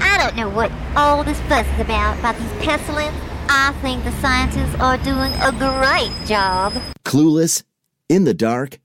[0.00, 3.16] I don't know what all this fuss is about, about these pestilence.
[3.50, 6.74] I think the scientists are doing a great job.
[7.04, 7.62] Clueless,
[8.08, 8.78] In the dark?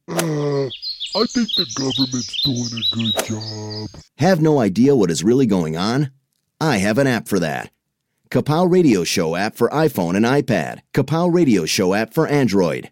[1.16, 4.02] I think the government's doing a good job.
[4.18, 6.10] Have no idea what is really going on?
[6.60, 7.72] I have an app for that.
[8.32, 10.80] Kapow Radio Show app for iPhone and iPad.
[10.92, 12.90] Kapow Radio Show app for Android.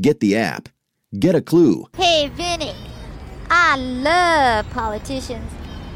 [0.00, 0.68] Get the app.
[1.16, 1.86] Get a clue.
[1.96, 2.74] Hey, Vinny.
[3.50, 5.48] I love politicians.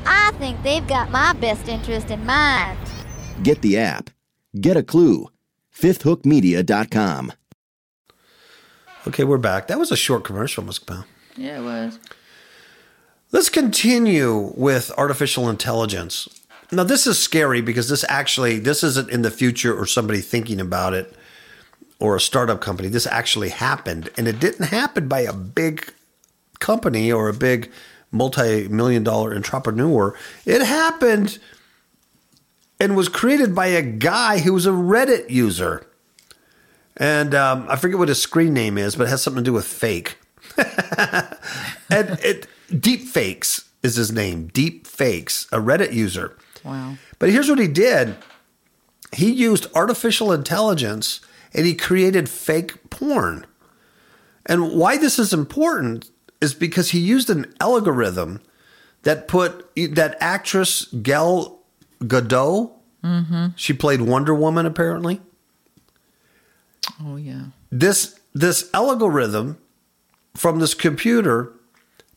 [0.06, 2.78] I think they've got my best interest in mind.
[3.42, 4.10] Get the app.
[4.60, 5.28] Get a clue.
[5.76, 7.32] FifthHookMedia.com.
[9.08, 9.66] Okay, we're back.
[9.66, 10.78] That was a short commercial, Ms.
[10.78, 11.04] Kapow.
[11.36, 11.98] Yeah, it was.
[13.32, 16.28] Let's continue with artificial intelligence.
[16.70, 20.60] Now, this is scary because this actually this isn't in the future or somebody thinking
[20.60, 21.14] about it
[21.98, 22.88] or a startup company.
[22.88, 25.92] This actually happened, and it didn't happen by a big
[26.58, 27.70] company or a big
[28.10, 30.16] multi-million dollar entrepreneur.
[30.46, 31.38] It happened
[32.80, 35.86] and was created by a guy who was a Reddit user.
[36.96, 39.52] And um, I forget what his screen name is, but it has something to do
[39.52, 40.18] with fake.
[41.90, 42.46] and it
[42.80, 44.48] deep fakes is his name.
[44.48, 46.36] Deep fakes, a Reddit user.
[46.64, 46.96] Wow.
[47.18, 48.16] But here's what he did.
[49.12, 51.20] He used artificial intelligence
[51.52, 53.46] and he created fake porn.
[54.46, 58.40] And why this is important is because he used an algorithm
[59.02, 61.60] that put that actress Gal
[62.00, 62.72] Gadot.
[63.02, 63.46] Mm-hmm.
[63.56, 65.20] She played Wonder Woman apparently.
[67.02, 67.46] Oh yeah.
[67.70, 69.58] This this algorithm
[70.36, 71.52] from this computer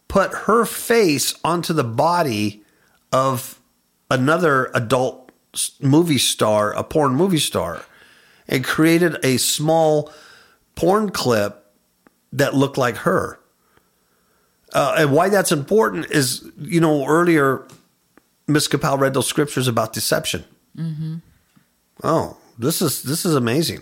[0.08, 2.64] put her face onto the body
[3.12, 3.60] of
[4.10, 5.32] another adult
[5.82, 7.84] movie star, a porn movie star,
[8.48, 10.12] and created a small
[10.76, 11.66] porn clip
[12.32, 13.40] that looked like her.
[14.74, 17.66] Uh, and why that's important is, you know, earlier
[18.48, 20.46] Miss Kapow read those scriptures about deception.
[22.04, 23.82] Oh, this is this is amazing.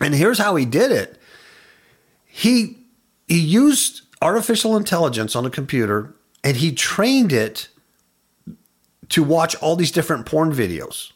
[0.00, 1.20] And here's how he did it.
[2.24, 2.77] He
[3.28, 7.68] he used artificial intelligence on a computer and he trained it
[9.10, 11.12] to watch all these different porn videos.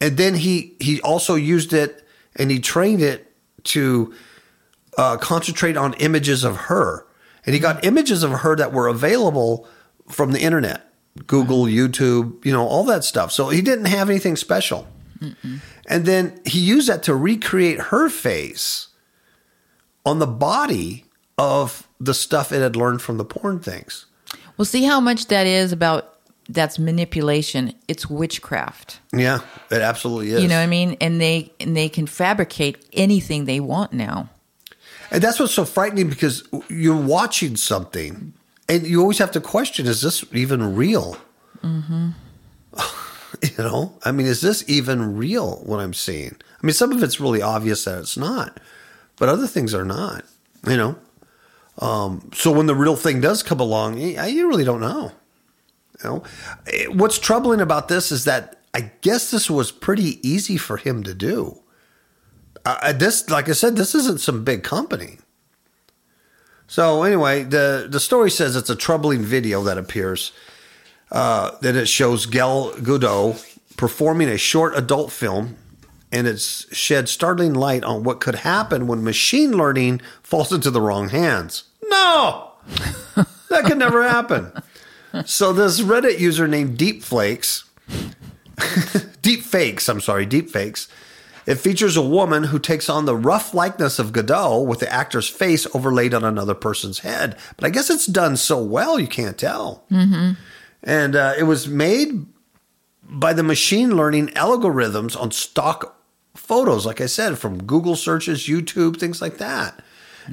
[0.00, 2.06] And then he he also used it
[2.36, 3.32] and he trained it
[3.64, 4.14] to
[4.96, 7.06] uh, concentrate on images of her.
[7.46, 9.66] And he got images of her that were available
[10.08, 10.92] from the internet,
[11.26, 13.32] Google, YouTube, you know, all that stuff.
[13.32, 14.86] So he didn't have anything special.
[15.86, 18.87] And then he used that to recreate her face
[20.04, 21.04] on the body
[21.36, 24.06] of the stuff it had learned from the porn things.
[24.56, 26.14] Well, see how much that is about.
[26.50, 27.74] That's manipulation.
[27.88, 29.00] It's witchcraft.
[29.12, 30.42] Yeah, it absolutely is.
[30.42, 30.96] You know what I mean?
[30.98, 34.30] And they and they can fabricate anything they want now.
[35.10, 38.32] And that's what's so frightening because you're watching something
[38.68, 41.16] and you always have to question is this even real?
[41.62, 42.10] Mm-hmm.
[43.42, 46.36] you know, I mean, is this even real what I'm seeing?
[46.62, 48.60] I mean, some of it's really obvious that it's not,
[49.18, 50.24] but other things are not,
[50.66, 50.96] you know?
[51.78, 55.12] Um, so when the real thing does come along, you really don't know.
[56.02, 56.22] You know,
[56.66, 61.02] Eh, what's troubling about this is that I guess this was pretty easy for him
[61.04, 61.60] to do.
[62.64, 65.18] Uh, this, like I said, this isn't some big company.
[66.66, 70.32] So anyway, the the story says it's a troubling video that appears.
[71.10, 73.42] Uh, that it shows Gal Gadot
[73.78, 75.56] performing a short adult film,
[76.10, 80.80] and it's shed startling light on what could happen when machine learning falls into the
[80.80, 81.64] wrong hands.
[81.84, 82.52] No,
[83.16, 84.52] that could never happen.
[85.24, 87.64] So this Reddit user named Deepflakes,
[88.56, 90.88] Deepfakes, I'm sorry, Deepfakes.
[91.46, 95.28] It features a woman who takes on the rough likeness of Gadot with the actor's
[95.28, 97.38] face overlaid on another person's head.
[97.56, 99.86] But I guess it's done so well you can't tell.
[100.82, 102.26] And uh, it was made
[103.02, 105.97] by the machine learning algorithms on stock
[106.38, 109.82] photos, like I said, from Google searches, YouTube, things like that.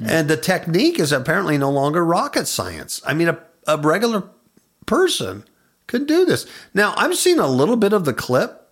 [0.04, 3.00] And the technique is apparently no longer rocket science.
[3.06, 4.24] I mean, a, a regular
[4.84, 5.44] person
[5.86, 6.46] could do this.
[6.74, 8.68] Now, I've seen a little bit of the clip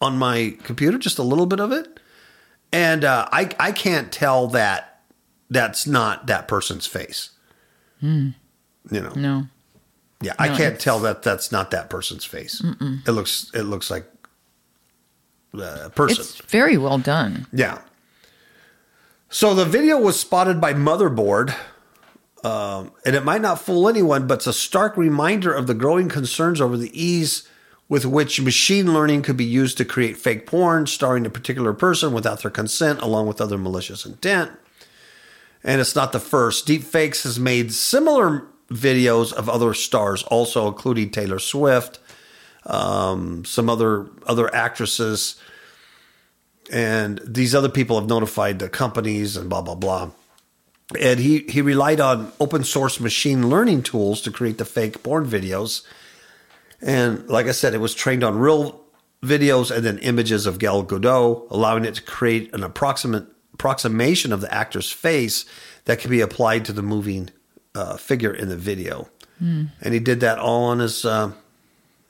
[0.00, 2.00] on my computer, just a little bit of it,
[2.72, 5.02] and uh, I I can't tell that
[5.50, 7.30] that's not that person's face.
[8.00, 8.32] You
[8.90, 9.46] know, No.
[10.22, 12.62] yeah, I can't tell that that's not that person's face.
[13.06, 14.06] It looks it looks like
[15.60, 16.22] a person.
[16.22, 17.46] It's very well done.
[17.52, 17.80] Yeah.
[19.28, 21.54] So the video was spotted by Motherboard,
[22.44, 26.08] um, and it might not fool anyone, but it's a stark reminder of the growing
[26.08, 27.48] concerns over the ease
[27.88, 32.12] with which machine learning could be used to create fake porn starring a particular person
[32.12, 34.52] without their consent, along with other malicious intent.
[35.62, 36.66] And it's not the first.
[36.66, 41.98] Deepfakes has made similar videos of other stars, also including Taylor Swift,
[42.66, 45.36] um, some other other actresses
[46.72, 50.10] and these other people have notified the companies and blah blah blah.
[50.98, 55.26] and he he relied on open source machine learning tools to create the fake porn
[55.26, 55.82] videos.
[56.80, 58.80] And like I said, it was trained on real
[59.22, 64.40] videos and then images of Gal Gadot, allowing it to create an approximate approximation of
[64.40, 65.46] the actor's face
[65.84, 67.30] that can be applied to the moving
[67.74, 69.08] uh, figure in the video.
[69.40, 71.32] And he did that all on his uh,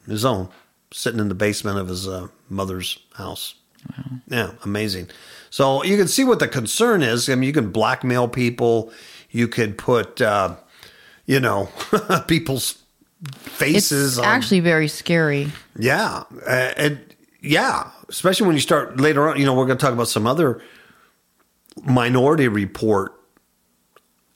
[0.06, 0.48] his own,
[0.92, 3.54] sitting in the basement of his uh, mother's house.
[4.28, 5.08] Yeah, amazing.
[5.50, 7.28] So you can see what the concern is.
[7.28, 8.90] I mean, you can blackmail people.
[9.30, 10.56] You could put, uh,
[11.26, 11.68] you know,
[12.26, 12.78] people's
[13.22, 14.18] It's faces.
[14.18, 15.52] on, actually very scary.
[15.78, 16.98] yeah, uh, and
[17.42, 19.38] yeah, especially when you start later on.
[19.38, 20.62] You know, we're going to talk about some other
[21.84, 23.12] Minority Report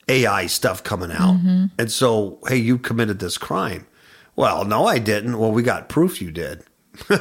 [0.08, 1.36] AI stuff coming out,
[1.78, 3.86] and so hey, you committed this crime.
[4.38, 5.36] Well, no, I didn't.
[5.36, 6.62] Well, we got proof you did.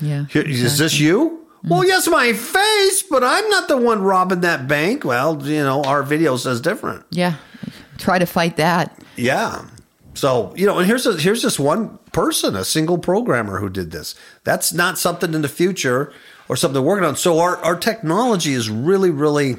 [0.00, 0.26] Yeah.
[0.32, 1.44] Is this you?
[1.64, 5.04] Well, yes, my face, but I'm not the one robbing that bank.
[5.04, 7.04] Well, you know, our video says different.
[7.10, 7.34] Yeah.
[7.98, 8.96] Try to fight that.
[9.16, 9.66] Yeah.
[10.14, 13.90] So you know, and here's a, here's just one person, a single programmer who did
[13.90, 14.14] this.
[14.44, 16.12] That's not something in the future
[16.48, 17.16] or something we're working on.
[17.16, 19.56] So our our technology is really, really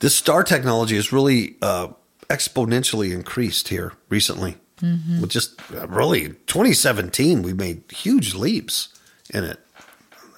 [0.00, 1.88] this star technology is really uh,
[2.28, 4.56] exponentially increased here recently.
[4.82, 8.88] With just uh, really 2017, we made huge leaps
[9.32, 9.60] in it.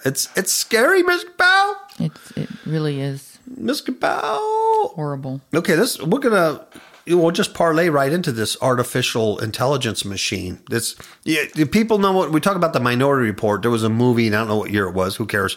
[0.05, 1.77] It's it's scary, Miss Bow.
[1.99, 4.93] It's it really is Miss Bow.
[4.95, 5.41] horrible.
[5.55, 6.67] Okay, this we're gonna
[7.07, 10.61] we'll just parlay right into this artificial intelligence machine.
[10.69, 13.63] This yeah, people know what we talk about the Minority Report.
[13.63, 15.17] There was a movie, and I don't know what year it was.
[15.17, 15.57] Who cares?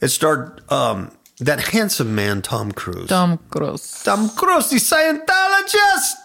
[0.00, 3.08] It starred um, that handsome man, Tom Cruise.
[3.08, 4.02] Tom Cruise.
[4.04, 6.21] Tom Cruise, the Scientologist.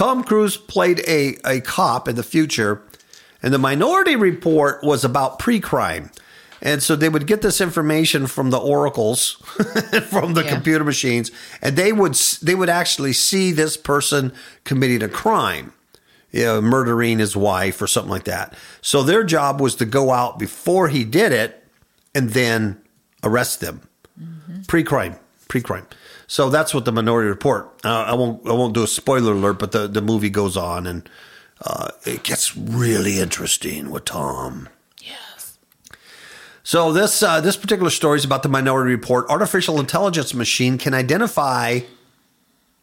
[0.00, 2.82] Tom Cruise played a, a cop in the future,
[3.42, 6.10] and the Minority Report was about pre crime.
[6.62, 9.32] And so they would get this information from the oracles,
[10.08, 10.54] from the Yeah.
[10.54, 11.30] computer machines,
[11.60, 14.32] and they would they would actually see this person
[14.64, 15.74] committing a crime,
[16.30, 18.54] you know, murdering his wife or something like that.
[18.80, 21.62] So their job was to go out before he did it,
[22.14, 22.80] and then
[23.22, 23.82] arrest them
[24.18, 24.62] mm-hmm.
[24.62, 25.16] pre-crime,
[25.48, 25.86] pre-crime.
[26.30, 27.68] So that's what the Minority Report.
[27.84, 30.86] Uh, I won't, I won't do a spoiler alert, but the the movie goes on
[30.86, 31.10] and
[31.60, 34.68] uh, it gets really interesting with Tom.
[35.02, 35.58] Yes.
[36.62, 39.28] So this uh, this particular story is about the Minority Report.
[39.28, 41.80] Artificial intelligence machine can identify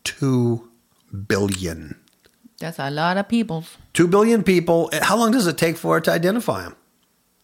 [0.03, 0.67] two
[1.29, 1.95] billion.
[2.59, 3.63] That's a lot of people.
[3.93, 4.89] Two billion people.
[4.91, 6.75] How long does it take for it to identify them?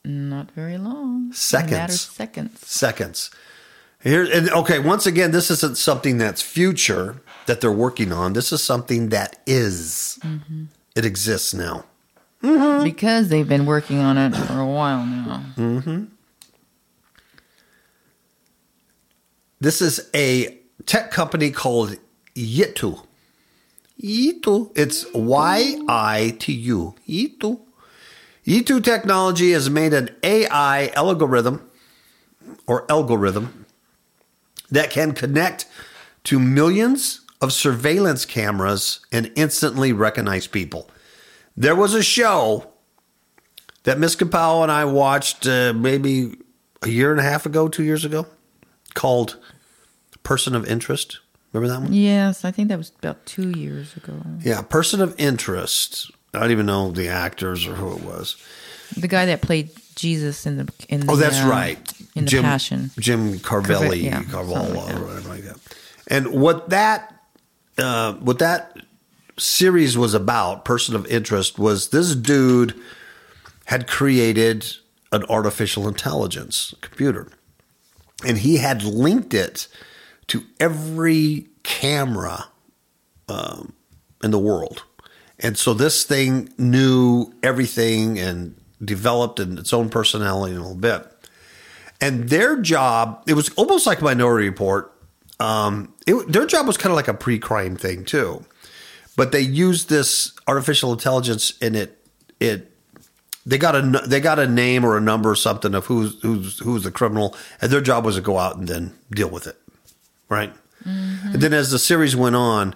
[0.04, 1.32] Not very long.
[1.32, 1.72] Seconds.
[1.72, 2.68] A matter of seconds.
[2.68, 3.32] seconds.
[4.04, 8.34] Here and okay, once again, this isn't something that's future that they're working on.
[8.34, 10.20] This is something that is.
[10.22, 10.66] Mm-hmm.
[10.94, 11.86] It exists now.
[12.44, 12.84] Mm-hmm.
[12.84, 15.44] Because they've been working on it for a while now.
[15.56, 16.04] Mm-hmm.
[19.62, 21.96] This is a tech company called
[22.36, 23.06] Yitu.
[24.02, 24.78] Yitu.
[24.78, 26.96] It's Y I T U.
[27.08, 27.62] Yitu.
[28.46, 31.70] Yitu technology has made an AI algorithm
[32.68, 33.63] or algorithm
[34.74, 35.66] that can connect
[36.26, 40.90] to millions of surveillance cameras and instantly recognize people.
[41.56, 42.72] There was a show
[43.84, 46.38] that Miss Kapow and I watched uh, maybe
[46.82, 48.26] a year and a half ago, two years ago,
[48.96, 49.38] called
[50.24, 51.20] Person of Interest.
[51.52, 51.94] Remember that one?
[51.94, 54.20] Yes, I think that was about two years ago.
[54.40, 56.10] Yeah, Person of Interest.
[56.34, 58.38] I don't even know the actors or who it was.
[58.98, 61.93] The guy that played Jesus in the in the Oh, that's uh, right.
[62.16, 62.92] In the Jim, Passion.
[63.00, 65.58] Jim Carvelli, yeah, Carvalho, like or whatever like that.
[66.08, 67.26] And what that
[67.78, 68.78] uh, what that
[69.38, 72.80] series was about, Person of Interest, was this dude
[73.66, 74.66] had created
[75.12, 77.30] an artificial intelligence computer,
[78.26, 79.68] and he had linked it
[80.28, 82.46] to every camera
[83.28, 83.74] um,
[84.24, 84.84] in the world.
[85.40, 90.78] And so this thing knew everything and developed in its own personality in a little
[90.78, 91.08] bit.
[92.04, 94.94] And their job, it was almost like Minority Report.
[95.40, 98.46] Um, it, their job was kind of like a pre-crime thing too,
[99.16, 102.06] but they used this artificial intelligence and it
[102.42, 102.72] it
[103.46, 106.60] they got a they got a name or a number or something of who's who's
[106.60, 109.58] who's the criminal, and their job was to go out and then deal with it,
[110.28, 110.54] right?
[110.86, 112.76] And then as the series went on,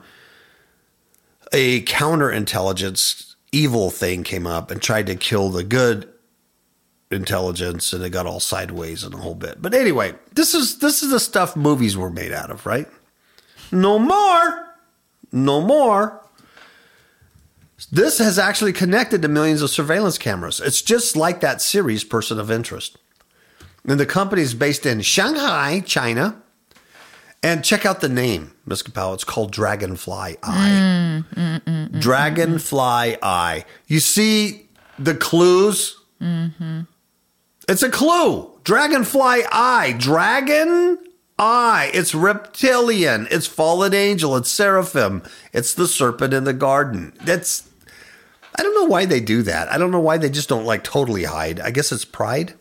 [1.52, 6.08] a counterintelligence evil thing came up and tried to kill the good
[7.12, 9.62] intelligence and it got all sideways and a whole bit.
[9.62, 12.88] But anyway, this is this is the stuff movies were made out of, right?
[13.72, 14.68] No more.
[15.32, 16.22] No more.
[17.92, 20.60] This has actually connected to millions of surveillance cameras.
[20.60, 22.98] It's just like that series Person of Interest.
[23.86, 26.42] And the company is based in Shanghai, China.
[27.44, 29.14] And check out the name, Miss Kapow.
[29.14, 31.24] It's called Dragonfly Eye.
[32.00, 33.64] Dragonfly Eye.
[33.86, 35.98] You see the clues?
[36.20, 36.82] Mm-hmm.
[37.68, 38.52] It's a clue.
[38.64, 39.96] Dragonfly Eye.
[39.98, 40.98] Dragon
[41.38, 41.92] Eye.
[41.94, 43.28] It's reptilian.
[43.30, 44.36] It's fallen angel.
[44.38, 45.24] It's seraphim.
[45.54, 47.14] It's the serpent in the garden.
[47.24, 47.70] That's.
[48.58, 49.72] I don't know why they do that.
[49.72, 51.60] I don't know why they just don't like totally hide.
[51.60, 52.56] I guess it's pride.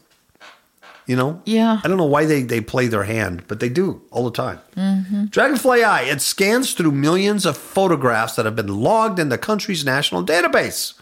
[1.06, 1.40] You know?
[1.44, 1.80] Yeah.
[1.82, 4.58] I don't know why they, they play their hand, but they do all the time.
[4.76, 5.26] Mm-hmm.
[5.26, 9.84] Dragonfly Eye, it scans through millions of photographs that have been logged in the country's
[9.84, 10.94] national database.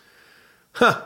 [0.72, 1.02] Huh.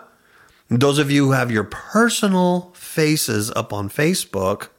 [0.69, 4.71] Those of you who have your personal faces up on Facebook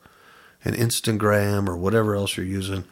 [0.66, 2.84] and Instagram or whatever else you're using,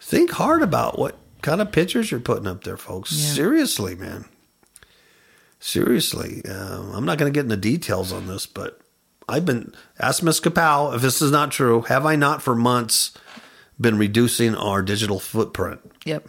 [0.00, 3.12] think hard about what kind of pictures you're putting up there, folks.
[3.12, 3.32] Yeah.
[3.32, 4.26] Seriously, man.
[5.60, 6.44] Seriously.
[6.44, 8.80] Um, I'm not going to get into details on this, but
[9.28, 10.40] I've been, ask Ms.
[10.40, 11.82] Kapow if this is not true.
[11.82, 13.12] Have I not for months
[13.80, 15.80] been reducing our digital footprint?
[16.04, 16.28] Yep.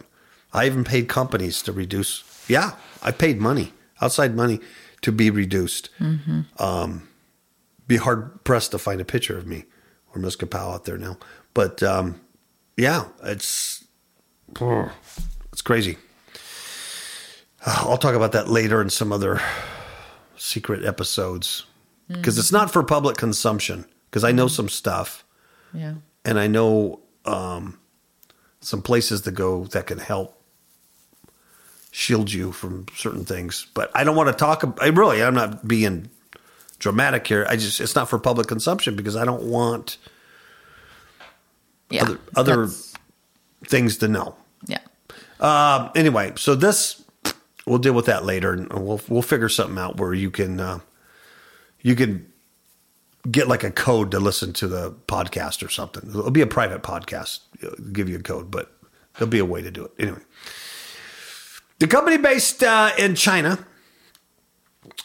[0.52, 2.24] I even paid companies to reduce.
[2.48, 2.72] Yeah,
[3.02, 4.60] I paid money, outside money,
[5.02, 5.90] to be reduced.
[6.58, 7.08] Um,
[7.88, 9.64] be hard pressed to find a picture of me
[10.14, 11.18] or Miss Kapow out there now.
[11.54, 12.20] But um,
[12.76, 13.84] yeah, it's
[15.52, 15.96] it's crazy.
[17.66, 19.40] Uh, I'll talk about that later in some other
[20.36, 21.66] secret episodes
[22.06, 23.84] because it's not for public consumption.
[24.08, 25.24] Because I know some stuff
[25.74, 25.94] Yeah.
[26.24, 27.78] and I know um,
[28.60, 30.40] some places to go that can help
[31.90, 33.66] shield you from certain things.
[33.74, 34.64] But I don't want to talk.
[34.80, 36.08] I really, I'm not being
[36.78, 37.46] dramatic here.
[37.48, 39.98] I just, it's not for public consumption because I don't want
[41.90, 42.02] Yeah.
[42.02, 42.68] other, other
[43.66, 44.36] things to know.
[44.66, 44.78] yeah.
[45.40, 47.02] Um, anyway, so this
[47.66, 50.80] we'll deal with that later, and we'll we'll figure something out where you can uh,
[51.80, 52.26] you can
[53.30, 56.08] get like a code to listen to the podcast or something.
[56.08, 57.40] It'll be a private podcast.
[57.62, 58.72] It'll give you a code, but
[59.14, 60.20] there'll be a way to do it anyway.
[61.78, 63.64] The company based uh, in China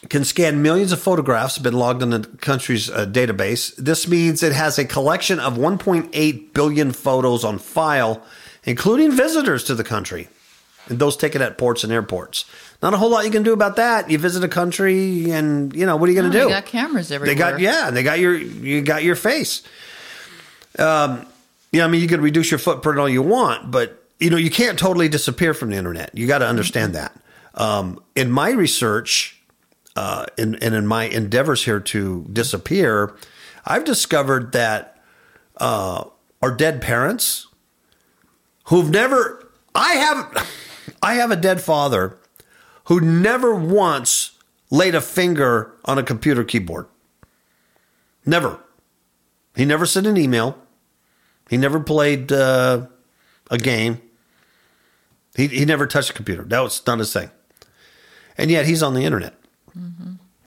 [0.10, 3.76] can scan millions of photographs been logged in the country's uh, database.
[3.76, 8.22] This means it has a collection of 1.8 billion photos on file,
[8.64, 10.28] including visitors to the country
[10.90, 12.46] and those taken at ports and airports.
[12.82, 14.10] Not a whole lot you can do about that.
[14.12, 16.48] You visit a country, and you know what are you going to Oh, do?
[16.50, 17.34] They got cameras everywhere.
[17.34, 19.64] They got yeah, they got your you got your face.
[20.78, 21.26] Um,
[21.72, 24.50] yeah, I mean you can reduce your footprint all you want, but you know you
[24.50, 26.12] can't totally disappear from the internet.
[26.14, 27.16] You got to understand that.
[27.56, 29.42] Um, in my research,
[29.96, 33.16] uh, in, and in my endeavors here to disappear,
[33.66, 35.02] I've discovered that
[35.58, 36.06] uh,
[36.42, 37.48] our dead parents,
[38.66, 40.50] who've never, I have,
[41.02, 42.18] I have a dead father
[42.86, 44.38] who never once
[44.70, 46.88] laid a finger on a computer keyboard.
[48.26, 48.60] Never.
[49.56, 50.58] He never sent an email.
[51.50, 52.88] He never played uh,
[53.52, 54.02] a game.
[55.36, 56.44] He, he never touched a computer.
[56.44, 57.30] That was not his thing.
[58.38, 59.36] And yet he's on the internet.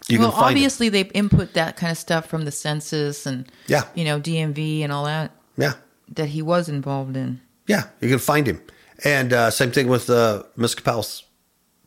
[0.08, 0.56] You well, can find him.
[0.58, 3.84] obviously they input that kind of stuff from the census and Yeah.
[3.94, 5.74] you know DMV and all that Yeah.
[6.14, 7.40] that he was involved in.
[7.66, 8.60] Yeah, you can find him.
[9.04, 11.24] And uh, same thing with uh, Miss Kapow's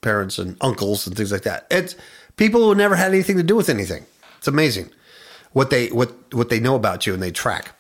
[0.01, 1.65] parents and uncles and things like that.
[1.71, 1.95] It's
[2.35, 4.05] people who never had anything to do with anything.
[4.37, 4.89] It's amazing
[5.53, 7.71] what they what what they know about you and they track.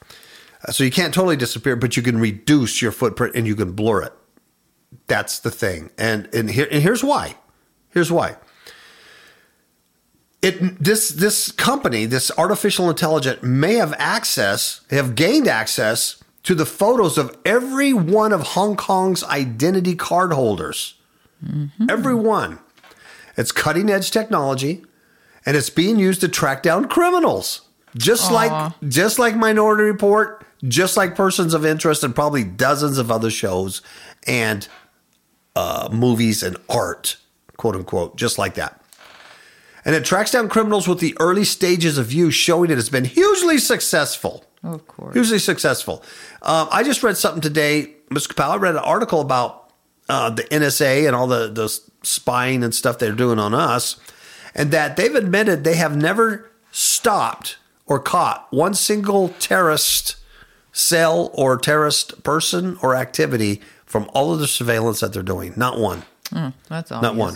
[0.67, 3.73] Uh, so you can't totally disappear, but you can reduce your footprint and you can
[3.73, 4.13] blur it.
[5.07, 5.89] That's the thing.
[5.97, 7.35] And and here and here's why.
[7.89, 8.37] Here's why.
[10.41, 16.65] It this this company, this artificial intelligence, may have access, have gained access to the
[16.65, 20.95] photos of every one of Hong Kong's identity card holders.
[21.89, 22.59] Every one.
[23.37, 24.83] It's cutting edge technology,
[25.45, 27.61] and it's being used to track down criminals.
[27.97, 33.11] Just like just like Minority Report, just like Persons of Interest, and probably dozens of
[33.11, 33.81] other shows
[34.27, 34.67] and
[35.55, 37.17] uh, movies and art,
[37.57, 38.78] quote unquote, just like that.
[39.85, 43.05] And it tracks down criminals with the early stages of use, showing it has been
[43.05, 44.45] hugely successful.
[44.63, 45.13] Of course.
[45.13, 46.03] Hugely successful.
[46.41, 48.35] Um, I just read something today, Mr.
[48.35, 48.53] Powell.
[48.53, 49.71] I read an article about
[50.09, 51.69] uh, the NSA and all the, the
[52.03, 53.97] spying and stuff they're doing on us,
[54.53, 60.15] and that they've admitted they have never stopped or caught one single terrorist
[60.71, 65.53] cell or terrorist person or activity from all of the surveillance that they're doing.
[65.55, 66.03] Not one.
[66.67, 67.01] That's all.
[67.01, 67.35] Not one.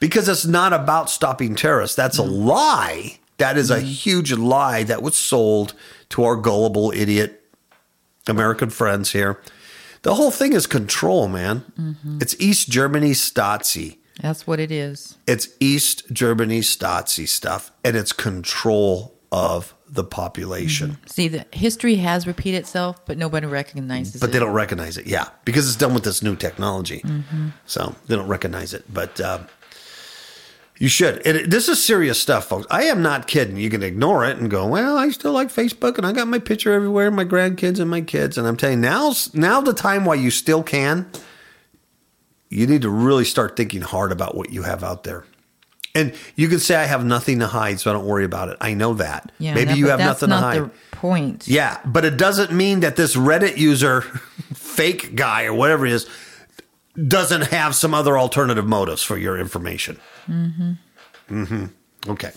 [0.00, 1.94] Because it's not about stopping terrorists.
[1.94, 2.46] That's a mm-hmm.
[2.46, 3.18] lie.
[3.36, 3.86] That is a mm-hmm.
[3.86, 5.74] huge lie that was sold
[6.10, 7.42] to our gullible idiot
[8.26, 9.40] American friends here.
[10.02, 11.64] The whole thing is control, man.
[11.78, 12.18] Mm-hmm.
[12.20, 13.98] It's East Germany Stasi.
[14.20, 15.16] That's what it is.
[15.26, 20.98] It's East Germany Stasi stuff, and it's control of the population.
[21.06, 24.20] See, the history has repeated itself, but nobody recognizes But it.
[24.20, 25.06] But they don't recognize it.
[25.06, 27.02] Yeah, because it's done with this new technology.
[27.66, 28.84] So they don't recognize it.
[28.92, 29.40] But uh,
[30.80, 31.24] you should.
[31.26, 32.66] It, this is serious stuff, folks.
[32.70, 33.58] I am not kidding.
[33.58, 36.38] You can ignore it and go, well, I still like Facebook and I got my
[36.38, 38.38] picture everywhere, my grandkids and my kids.
[38.38, 41.06] And I'm telling you, now's, now the time while you still can,
[42.48, 45.24] you need to really start thinking hard about what you have out there.
[45.94, 48.56] And you can say, I have nothing to hide, so I don't worry about it.
[48.60, 49.32] I know that.
[49.38, 50.62] Yeah, Maybe that- you have nothing to not hide.
[50.62, 51.46] the point.
[51.46, 54.00] Yeah, but it doesn't mean that this Reddit user,
[54.54, 56.08] fake guy or whatever it is,
[57.06, 59.98] doesn't have some other alternative motives for your information.
[60.28, 60.72] Mm-hmm.
[61.30, 62.10] Mm-hmm.
[62.10, 62.32] Okay.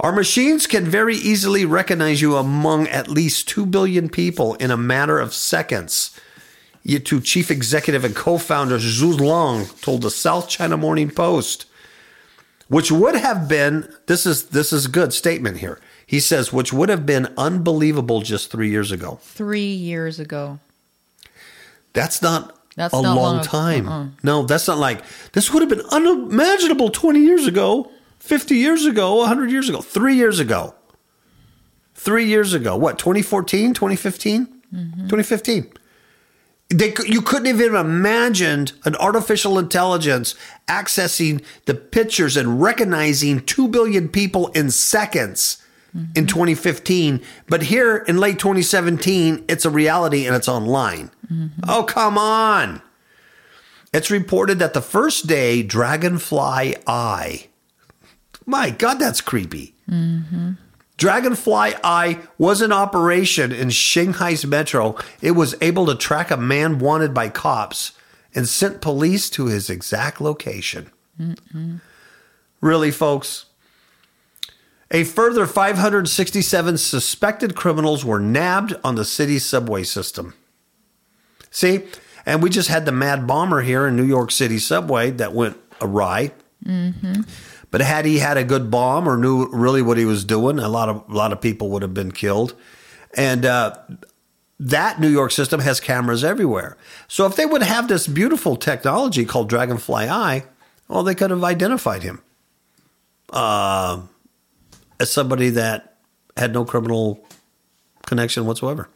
[0.00, 4.76] Our machines can very easily recognize you among at least 2 billion people in a
[4.76, 6.18] matter of seconds.
[6.86, 11.66] To chief executive and co-founder Zhu Long told the South China Morning Post
[12.68, 15.80] which would have been this is this is a good statement here.
[16.06, 19.18] He says which would have been unbelievable just 3 years ago.
[19.22, 20.58] Three years ago.
[21.92, 23.88] That's not That's a not long long time.
[23.88, 24.06] uh-uh.
[24.22, 25.02] No, that's not like
[25.32, 30.14] this would have been unimaginable 20 years ago, 50 years ago, 100 years ago, 3
[30.14, 30.74] years ago.
[31.94, 32.76] 3 years ago.
[32.76, 34.46] What, 2014, 2015?
[34.74, 35.00] Mm-hmm.
[35.02, 35.72] 2015.
[36.70, 40.34] They, you couldn't have even imagined an artificial intelligence
[40.66, 45.58] accessing the pictures and recognizing 2 billion people in seconds
[46.16, 47.20] in 2015.
[47.48, 51.10] But here in late 2017, it's a reality and it's online.
[51.66, 52.82] Oh, come on.
[53.92, 57.46] It's reported that the first day, Dragonfly Eye.
[58.44, 59.74] My God, that's creepy.
[59.88, 60.52] Mm-hmm.
[60.96, 64.96] Dragonfly Eye was in operation in Shanghai's metro.
[65.20, 67.92] It was able to track a man wanted by cops
[68.34, 70.90] and sent police to his exact location.
[71.20, 71.76] Mm-hmm.
[72.60, 73.46] Really, folks?
[74.90, 80.34] A further 567 suspected criminals were nabbed on the city's subway system.
[81.54, 81.84] See?
[82.26, 85.56] And we just had the mad bomber here in New York City subway that went
[85.80, 86.32] awry.
[87.70, 90.68] But had he had a good bomb or knew really what he was doing, a
[90.68, 92.54] lot of a lot of people would have been killed.
[93.16, 93.76] And uh,
[94.58, 96.76] that New York system has cameras everywhere.
[97.06, 100.44] So if they would have this beautiful technology called Dragonfly Eye,
[100.88, 102.22] well, they could have identified him
[103.32, 104.00] uh,
[104.98, 105.98] as somebody that
[106.36, 107.24] had no criminal
[108.06, 108.88] connection whatsoever.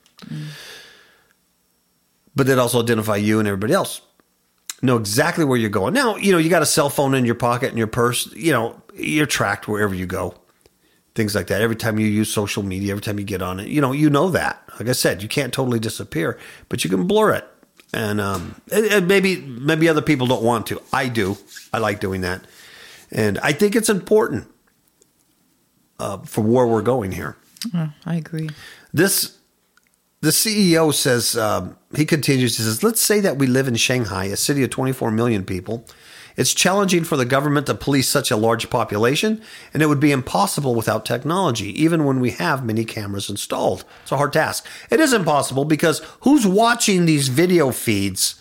[2.39, 4.01] But they'd also identify you and everybody else
[4.80, 5.93] know exactly where you're going.
[5.93, 8.53] Now, you know, you got a cell phone in your pocket and your purse, you
[8.53, 10.36] know, you're tracked wherever you go.
[11.16, 11.62] Things like that.
[11.62, 14.09] Every time you use social media, every time you get on it, you know, you
[14.09, 14.62] know that.
[14.78, 17.45] Like I said, you can't totally disappear, but you can blur it.
[17.93, 20.80] And um and, maybe maybe other people don't want to.
[20.93, 21.39] I do.
[21.72, 22.45] I like doing that.
[23.11, 24.47] And I think it's important
[25.99, 27.36] uh, for where we're going here.
[28.07, 28.51] I agree.
[28.93, 29.38] This
[30.21, 32.57] the CEO says um, he continues.
[32.57, 35.87] He says, "Let's say that we live in Shanghai, a city of 24 million people.
[36.37, 39.43] It's challenging for the government to police such a large population,
[39.75, 43.85] and it would be impossible without technology, even when we have many cameras installed.
[44.03, 44.64] It's a hard task.
[44.89, 48.41] It is impossible because who's watching these video feeds,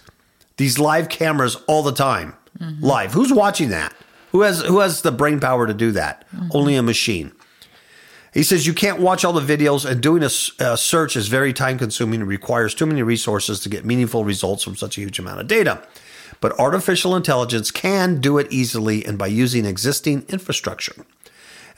[0.57, 2.35] these live cameras all the time,
[2.79, 3.13] live?
[3.13, 3.93] Who's watching that?
[4.31, 6.25] Who has who has the brain power to do that?
[6.51, 7.31] Only a machine."
[8.37, 11.79] He says you can't watch all the videos, and doing a search is very time
[11.79, 15.39] consuming and requires too many resources to get meaningful results from such a huge amount
[15.39, 15.81] of data.
[16.39, 20.93] But artificial intelligence can do it easily and by using existing infrastructure.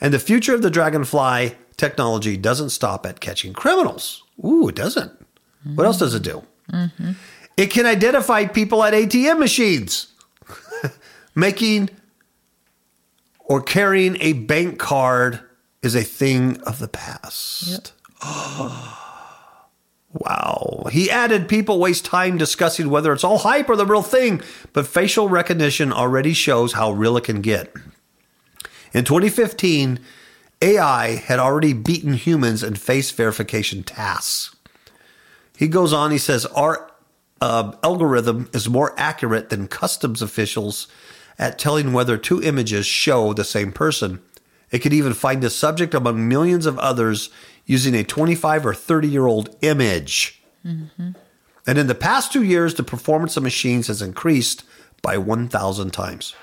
[0.02, 4.22] And the future of the Dragonfly technology doesn't stop at catching criminals.
[4.44, 5.12] Ooh, it doesn't.
[5.64, 6.42] What else does it do?
[6.70, 7.12] Mm-hmm.
[7.56, 10.08] It can identify people at ATM machines,
[11.34, 11.88] making
[13.38, 15.40] or carrying a bank card
[15.82, 17.92] is a thing of the past.
[20.12, 20.86] wow.
[20.92, 24.86] He added people waste time discussing whether it's all hype or the real thing, but
[24.86, 27.72] facial recognition already shows how real it can get.
[28.92, 30.00] In 2015,
[30.60, 34.54] AI had already beaten humans in face verification tasks.
[35.56, 36.90] He goes on, he says, Our
[37.40, 40.88] uh, algorithm is more accurate than customs officials
[41.38, 44.20] at telling whether two images show the same person.
[44.70, 47.30] It could even find the subject among millions of others
[47.66, 50.42] using a 25 or 30 year old image.
[50.64, 51.10] Mm-hmm.
[51.66, 54.64] And in the past two years, the performance of machines has increased
[55.02, 56.34] by 1,000 times.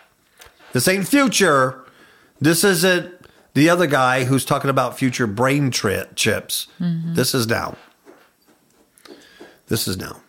[0.73, 1.83] This ain't future.
[2.39, 3.13] This isn't
[3.53, 6.67] the other guy who's talking about future brain tri- chips.
[6.79, 7.15] Mm-hmm.
[7.15, 7.75] This is now.
[9.67, 10.21] This is now.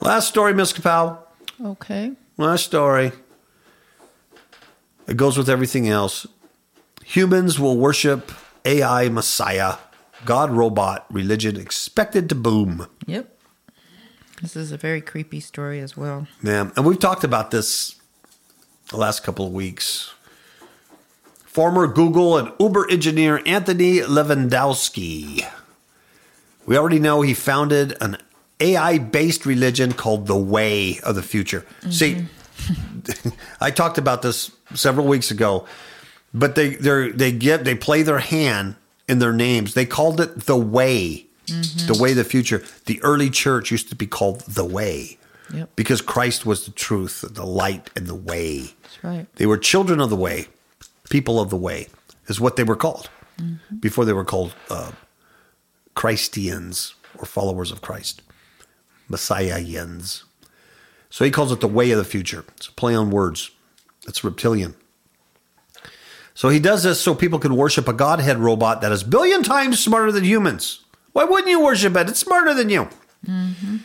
[0.00, 1.18] Last story, Miss Kapow.
[1.62, 2.12] Okay.
[2.36, 3.12] Last story.
[5.06, 6.26] It goes with everything else.
[7.04, 8.32] Humans will worship
[8.64, 9.76] AI Messiah,
[10.24, 12.86] God robot religion expected to boom.
[13.06, 13.28] Yep.
[14.40, 16.26] This is a very creepy story as well.
[16.42, 17.96] Yeah, and we've talked about this
[18.88, 20.12] the last couple of weeks.
[21.44, 25.46] Former Google and Uber engineer Anthony Levandowski.
[26.66, 28.16] We already know he founded an
[28.58, 31.66] AI based religion called the Way of the Future.
[31.90, 32.26] See,
[32.56, 33.28] mm-hmm.
[33.60, 35.66] I talked about this several weeks ago,
[36.34, 38.76] but they they they give they play their hand
[39.08, 39.74] in their names.
[39.74, 42.62] They called it the Way, the Way of the Future.
[42.86, 45.18] The early church used to be called the Way
[45.52, 45.76] Yep.
[45.76, 48.72] because Christ was the truth, the light, and the way.
[48.82, 49.26] That's right.
[49.36, 50.46] They were children of the way,
[51.10, 51.88] people of the way,
[52.26, 53.10] is what they were called
[53.80, 54.92] before they were called uh,
[55.94, 58.22] Christians or followers of Christ,
[59.10, 60.22] Messiahians.
[61.10, 62.44] So he calls it the way of the future.
[62.56, 63.50] It's a play on words.
[64.06, 64.74] It's reptilian.
[66.34, 69.78] So he does this so people can worship a Godhead robot that is billion times
[69.80, 70.84] smarter than humans.
[71.12, 72.08] Why wouldn't you worship it?
[72.08, 72.88] It's smarter than you.
[73.26, 73.76] Mm-hmm.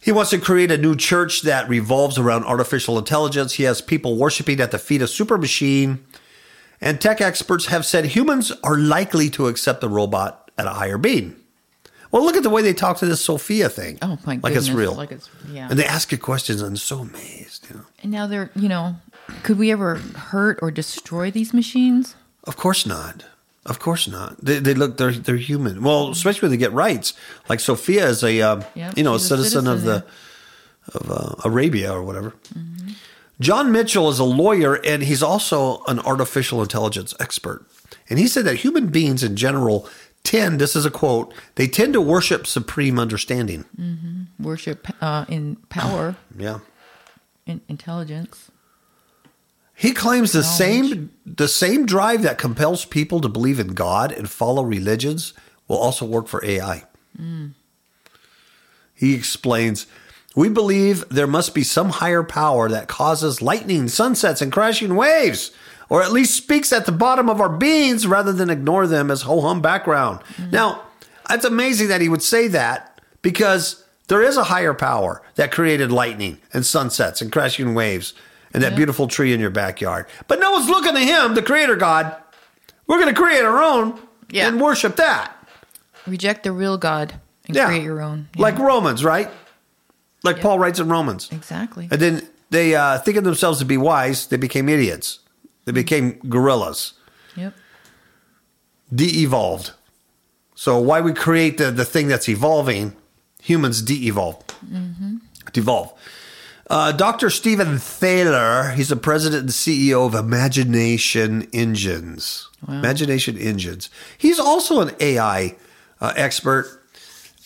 [0.00, 3.54] He wants to create a new church that revolves around artificial intelligence.
[3.54, 6.04] He has people worshiping at the feet of Super Machine.
[6.80, 10.98] And tech experts have said humans are likely to accept the robot at a higher
[10.98, 11.36] being.
[12.12, 13.98] Well, look at the way they talk to this Sophia thing.
[14.02, 14.94] Oh my Like it's real.
[14.94, 15.68] like it's- yeah.
[15.70, 17.66] And they ask you questions and I'm so amazed.
[17.70, 17.84] You know?
[18.02, 18.96] And now they're, you know,
[19.42, 22.14] could we ever hurt or destroy these machines?
[22.44, 23.24] Of course not.
[23.64, 24.36] Of course not.
[24.44, 25.82] They, they look they're they're human.
[25.82, 27.14] Well, especially when they get rights.
[27.48, 30.04] Like Sophia is a uh, Yep, you know a a citizen, of the
[30.94, 32.34] of uh, Arabia or whatever.
[33.40, 37.66] John Mitchell is a lawyer and he's also an artificial intelligence expert.
[38.08, 39.88] And he said that human beings in general
[40.22, 43.64] tend, this is a quote, they tend to worship supreme understanding.
[44.40, 46.60] Worship uh, in power, Yeah.
[47.46, 48.50] in intelligence.
[49.78, 54.28] He claims the same the same drive that compels people to believe in God and
[54.28, 55.34] follow religions
[55.68, 56.84] will also work for AI.
[57.14, 57.48] Hmm.
[58.94, 59.86] He explains,
[60.34, 65.50] "We believe there must be some higher power that causes lightning, sunsets and crashing waves,
[65.90, 69.22] or at least speaks at the bottom of our beings rather than ignore them as
[69.22, 70.50] ho-hum background." Hmm.
[70.50, 70.82] Now,
[71.28, 75.92] it's amazing that he would say that because there is a higher power that created
[75.92, 78.14] lightning and sunsets and crashing waves
[78.56, 80.06] and that beautiful tree in your backyard.
[80.26, 82.16] But no one's looking to him, the creator God.
[82.88, 84.00] We're going to create our own
[84.30, 84.48] Yeah.
[84.48, 85.32] and worship that.
[86.06, 87.14] Reject the real God
[87.46, 87.66] and Yeah.
[87.66, 88.28] create your own.
[88.34, 88.42] Yeah.
[88.42, 89.30] Like Romans, right?
[90.24, 91.28] Like Paul writes in Romans.
[91.30, 91.86] exactly.
[91.90, 95.20] And then they uh, think of themselves to be wise, they became idiots.
[95.66, 96.94] They became gorillas,
[97.36, 97.52] Yep.
[98.94, 99.72] de evolved.
[100.54, 102.96] So, why we create the, the thing that's evolving,
[103.42, 104.42] humans de evolve.
[105.52, 105.92] Devolve.
[106.68, 107.30] Uh, Dr.
[107.30, 112.48] Stephen Thaler, he's the president and CEO of Imagination Engines.
[112.66, 113.88] Imagination Engines.
[114.18, 115.56] He's also an AI
[116.00, 116.66] uh, expert,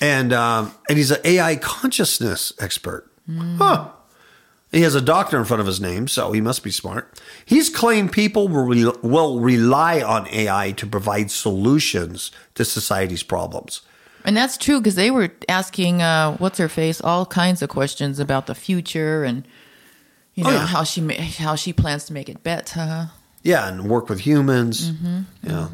[0.00, 3.10] and um, and he's an AI consciousness expert.
[3.30, 3.90] Huh.
[4.72, 7.20] He has a doctor in front of his name, so he must be smart.
[7.44, 13.82] He's claimed people will, re- will rely on AI to provide solutions to society's problems.
[14.24, 18.18] And that's true because they were asking uh, what's her face all kinds of questions
[18.20, 19.46] about the future and
[20.34, 20.66] you Oh, know yeah.
[20.66, 23.10] how she ma- how she plans to make it better.
[23.42, 24.90] Yeah, and work with humans.
[24.90, 25.20] Mm-hmm.
[25.42, 25.68] Yeah.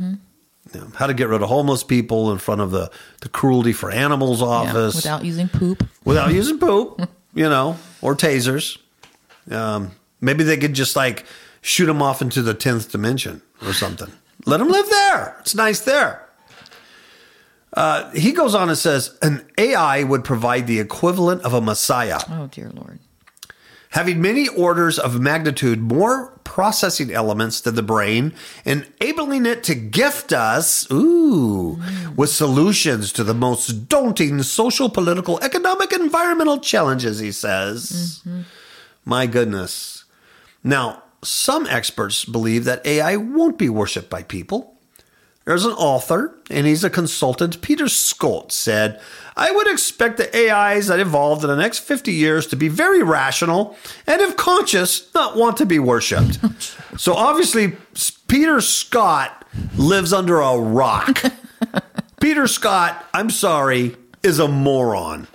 [0.74, 0.84] yeah.
[0.94, 2.90] How to get rid of homeless people in front of the,
[3.20, 5.84] the cruelty for animals Yeah, office without using poop.
[6.04, 8.78] without using poop, you know, or tasers.
[9.50, 9.90] Um,
[10.20, 11.24] maybe they could just like
[11.60, 14.10] shoot them off into the 10th dimension or something.
[14.44, 15.36] Let them live there.
[15.40, 16.25] It's nice there.
[17.76, 22.18] Uh, he goes on and says an AI would provide the equivalent of a messiah.
[22.30, 22.98] Oh dear lord.
[23.90, 28.32] having many orders of magnitude more processing elements than the brain,
[28.64, 31.78] enabling it to gift us, ooh,
[32.16, 38.22] with solutions to the most daunting social, political, economic, environmental challenges, he says.
[39.04, 40.04] My goodness.
[40.64, 44.75] Now, some experts believe that AI won't be worshipped by people.
[45.46, 47.62] There's an author, and he's a consultant.
[47.62, 49.00] Peter Scott said,
[49.36, 53.00] I would expect the AIs that evolved in the next 50 years to be very
[53.02, 53.76] rational
[54.08, 56.40] and, if conscious, not want to be worshipped.
[57.00, 57.76] so obviously,
[58.26, 61.22] Peter Scott lives under a rock.
[62.20, 63.94] Peter Scott, I'm sorry,
[64.24, 65.28] is a moron.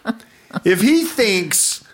[0.65, 1.85] If he thinks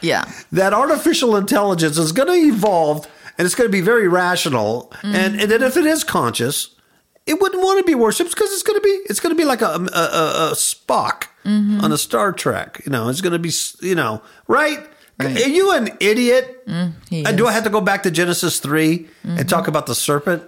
[0.00, 0.24] Yeah.
[0.52, 3.06] that artificial intelligence is going to evolve
[3.40, 6.76] and it's going to be very rational, and, and then if it is conscious,
[7.24, 9.46] it wouldn't want to be worshipped because it's going to be it's going to be
[9.46, 12.82] like a, a, a, a Spock on a Star Trek.
[12.84, 14.86] You know, it's going to be you know right.
[15.18, 15.36] Right.
[15.42, 16.64] Are you an idiot?
[17.08, 19.94] he Uh, do I have to go back to Genesis 3 and talk about the
[19.94, 20.42] serpent?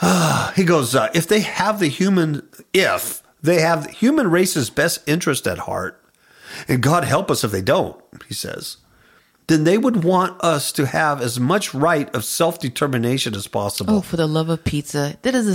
[0.54, 5.00] He goes, uh, if they have the human, if they have the human race's best
[5.08, 5.98] interest at heart,
[6.68, 7.96] and God help us if they don't,
[8.28, 8.76] he says,
[9.52, 13.96] then they would want us to have as much right of self determination as possible.
[13.96, 15.16] Oh, for the love of pizza.
[15.22, 15.46] That is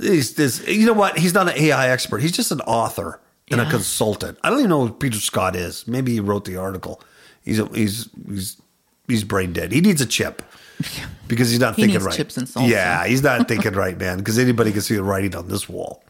[0.00, 1.18] He's this, you know what?
[1.18, 2.18] He's not an AI expert.
[2.22, 4.38] He's just an author and a consultant.
[4.42, 5.86] I don't even know who Peter Scott is.
[5.86, 7.00] Maybe he wrote the article.
[7.44, 8.60] He's a, he's he's
[9.06, 9.72] he's brain dead.
[9.72, 10.42] He needs a chip
[11.28, 12.16] because he's not He thinking needs right.
[12.16, 12.68] chips and salsa.
[12.68, 14.18] Yeah, he's not thinking right, man.
[14.18, 16.02] Because anybody can see the writing on this wall.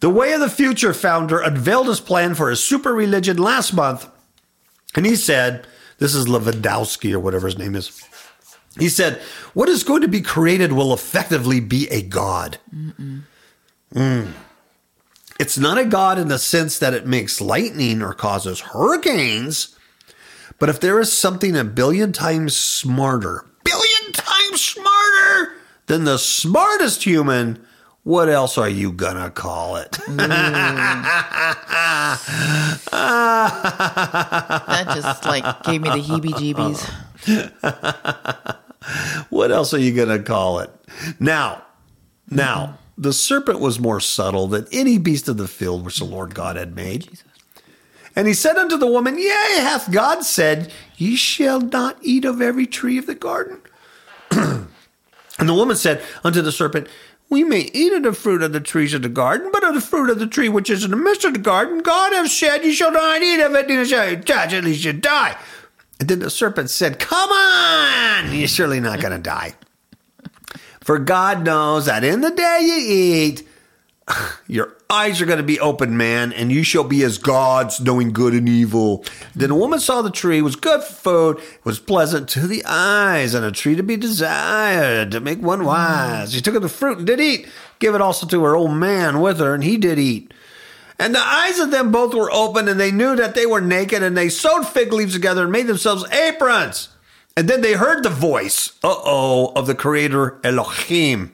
[0.00, 4.08] The Way of the Future founder unveiled his plan for a super religion last month,
[4.94, 5.66] and he said,
[5.98, 8.02] "This is Levandowski or whatever his name is."
[8.78, 9.20] He said,
[9.54, 12.58] What is going to be created will effectively be a God.
[13.94, 14.32] Mm.
[15.38, 19.76] It's not a God in the sense that it makes lightning or causes hurricanes,
[20.58, 25.54] but if there is something a billion times smarter, billion times smarter
[25.86, 27.64] than the smartest human,
[28.04, 29.92] what else are you gonna call it?
[34.72, 36.88] That just like gave me the heebie jeebies.
[39.30, 40.70] what else are you to call it?
[41.20, 41.62] Now,
[42.28, 46.34] now, the serpent was more subtle than any beast of the field which the Lord
[46.34, 47.08] God had made.
[48.14, 52.42] And he said unto the woman, Yea, hath God said, Ye shall not eat of
[52.42, 53.60] every tree of the garden?
[54.30, 54.68] and
[55.38, 56.88] the woman said unto the serpent,
[57.32, 59.80] We may eat of the fruit of the trees of the garden, but of the
[59.80, 62.62] fruit of the tree which is in the midst of the garden, God hath said,
[62.62, 65.38] Ye shall not eat of it, neither shall you touch it, lest you die.
[65.98, 69.54] And then the serpent said, Come on, you're surely not going to die.
[70.82, 73.48] For God knows that in the day you eat,
[74.46, 78.12] your eyes are going to be open, man, and you shall be as gods, knowing
[78.12, 79.04] good and evil.
[79.34, 80.92] Then the woman saw the tree was good for
[81.34, 85.64] food, was pleasant to the eyes, and a tree to be desired to make one
[85.64, 86.34] wise.
[86.34, 89.20] She took of the fruit and did eat, Give it also to her old man
[89.20, 90.32] with her, and he did eat.
[90.98, 94.02] And the eyes of them both were open, and they knew that they were naked,
[94.02, 96.90] and they sewed fig leaves together and made themselves aprons.
[97.34, 101.32] And then they heard the voice, uh oh, of the Creator Elohim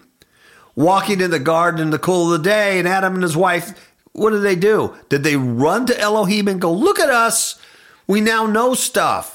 [0.78, 3.92] walking in the garden in the cool of the day, and Adam and his wife,
[4.12, 4.94] what did they do?
[5.08, 7.60] Did they run to Elohim and go, Look at us?
[8.06, 9.34] We now know stuff.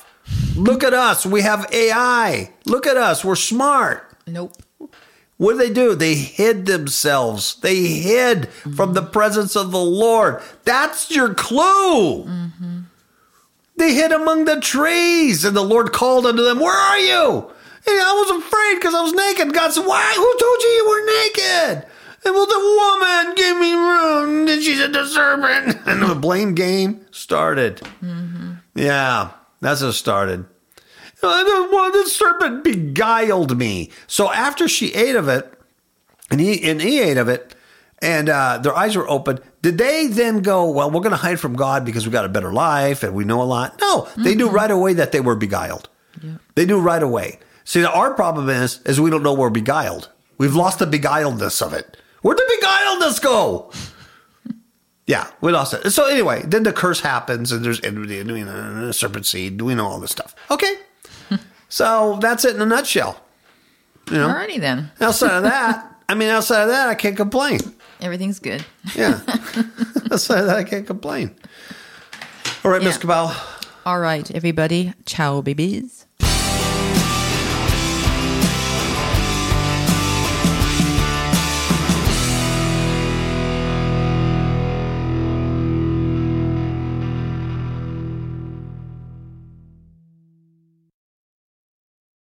[0.56, 1.26] Look at us.
[1.26, 2.52] We have AI.
[2.66, 3.24] Look at us.
[3.24, 4.10] We're smart.
[4.26, 4.56] Nope.
[5.38, 5.96] What did they do?
[5.96, 7.56] They hid themselves.
[7.56, 9.12] They hid from the mm-hmm.
[9.12, 10.42] presence of the Lord.
[10.64, 12.24] That's your clue.
[12.24, 12.80] Mm-hmm.
[13.78, 17.53] They hid among the trees, and the Lord called unto them, Where are you?
[17.86, 19.54] And I was afraid because I was naked.
[19.54, 20.14] God said, Why?
[20.16, 21.88] Who told you you were naked?
[22.26, 24.48] And well, the woman gave me room.
[24.48, 25.78] And she said, The serpent.
[25.88, 27.82] And the blame game started.
[28.76, 29.32] Yeah,
[29.62, 30.46] that's how it started.
[31.22, 33.92] Uh, the- Well, the serpent beguiled me.
[34.08, 35.50] So after she ate of it,
[36.32, 37.54] and he and he ate of it,
[38.02, 39.40] and uh, their eyes were open.
[39.62, 40.70] Did they then go?
[40.72, 43.24] Well, we're going to hide from God because we got a better life and we
[43.24, 43.80] know a lot.
[43.80, 45.90] No, they knew right away that they were beguiled.
[46.56, 47.40] They knew right away.
[47.66, 50.10] See, our problem is is we don't know we're beguiled.
[50.38, 51.98] We've lost the beguiledness of it.
[52.22, 53.72] Where'd the beguiledness go?
[55.06, 55.92] Yeah, we lost it.
[55.92, 59.62] So anyway, then the curse happens, and there's enmity, and know, serpent seed.
[59.62, 60.34] We know all this stuff.
[60.50, 60.76] Okay,
[61.70, 63.20] so that's it in a nutshell.
[64.10, 64.92] You know, Alrighty then.
[65.02, 67.60] outside of that, I mean, outside of that, I can't complain.
[68.00, 68.64] Everything's good.
[68.96, 69.20] Yeah,
[70.10, 71.36] outside of that, I can't complain.
[72.64, 73.36] All right, Miss Kapow.
[73.86, 74.94] All right, everybody.
[75.06, 76.06] Ciao, babies.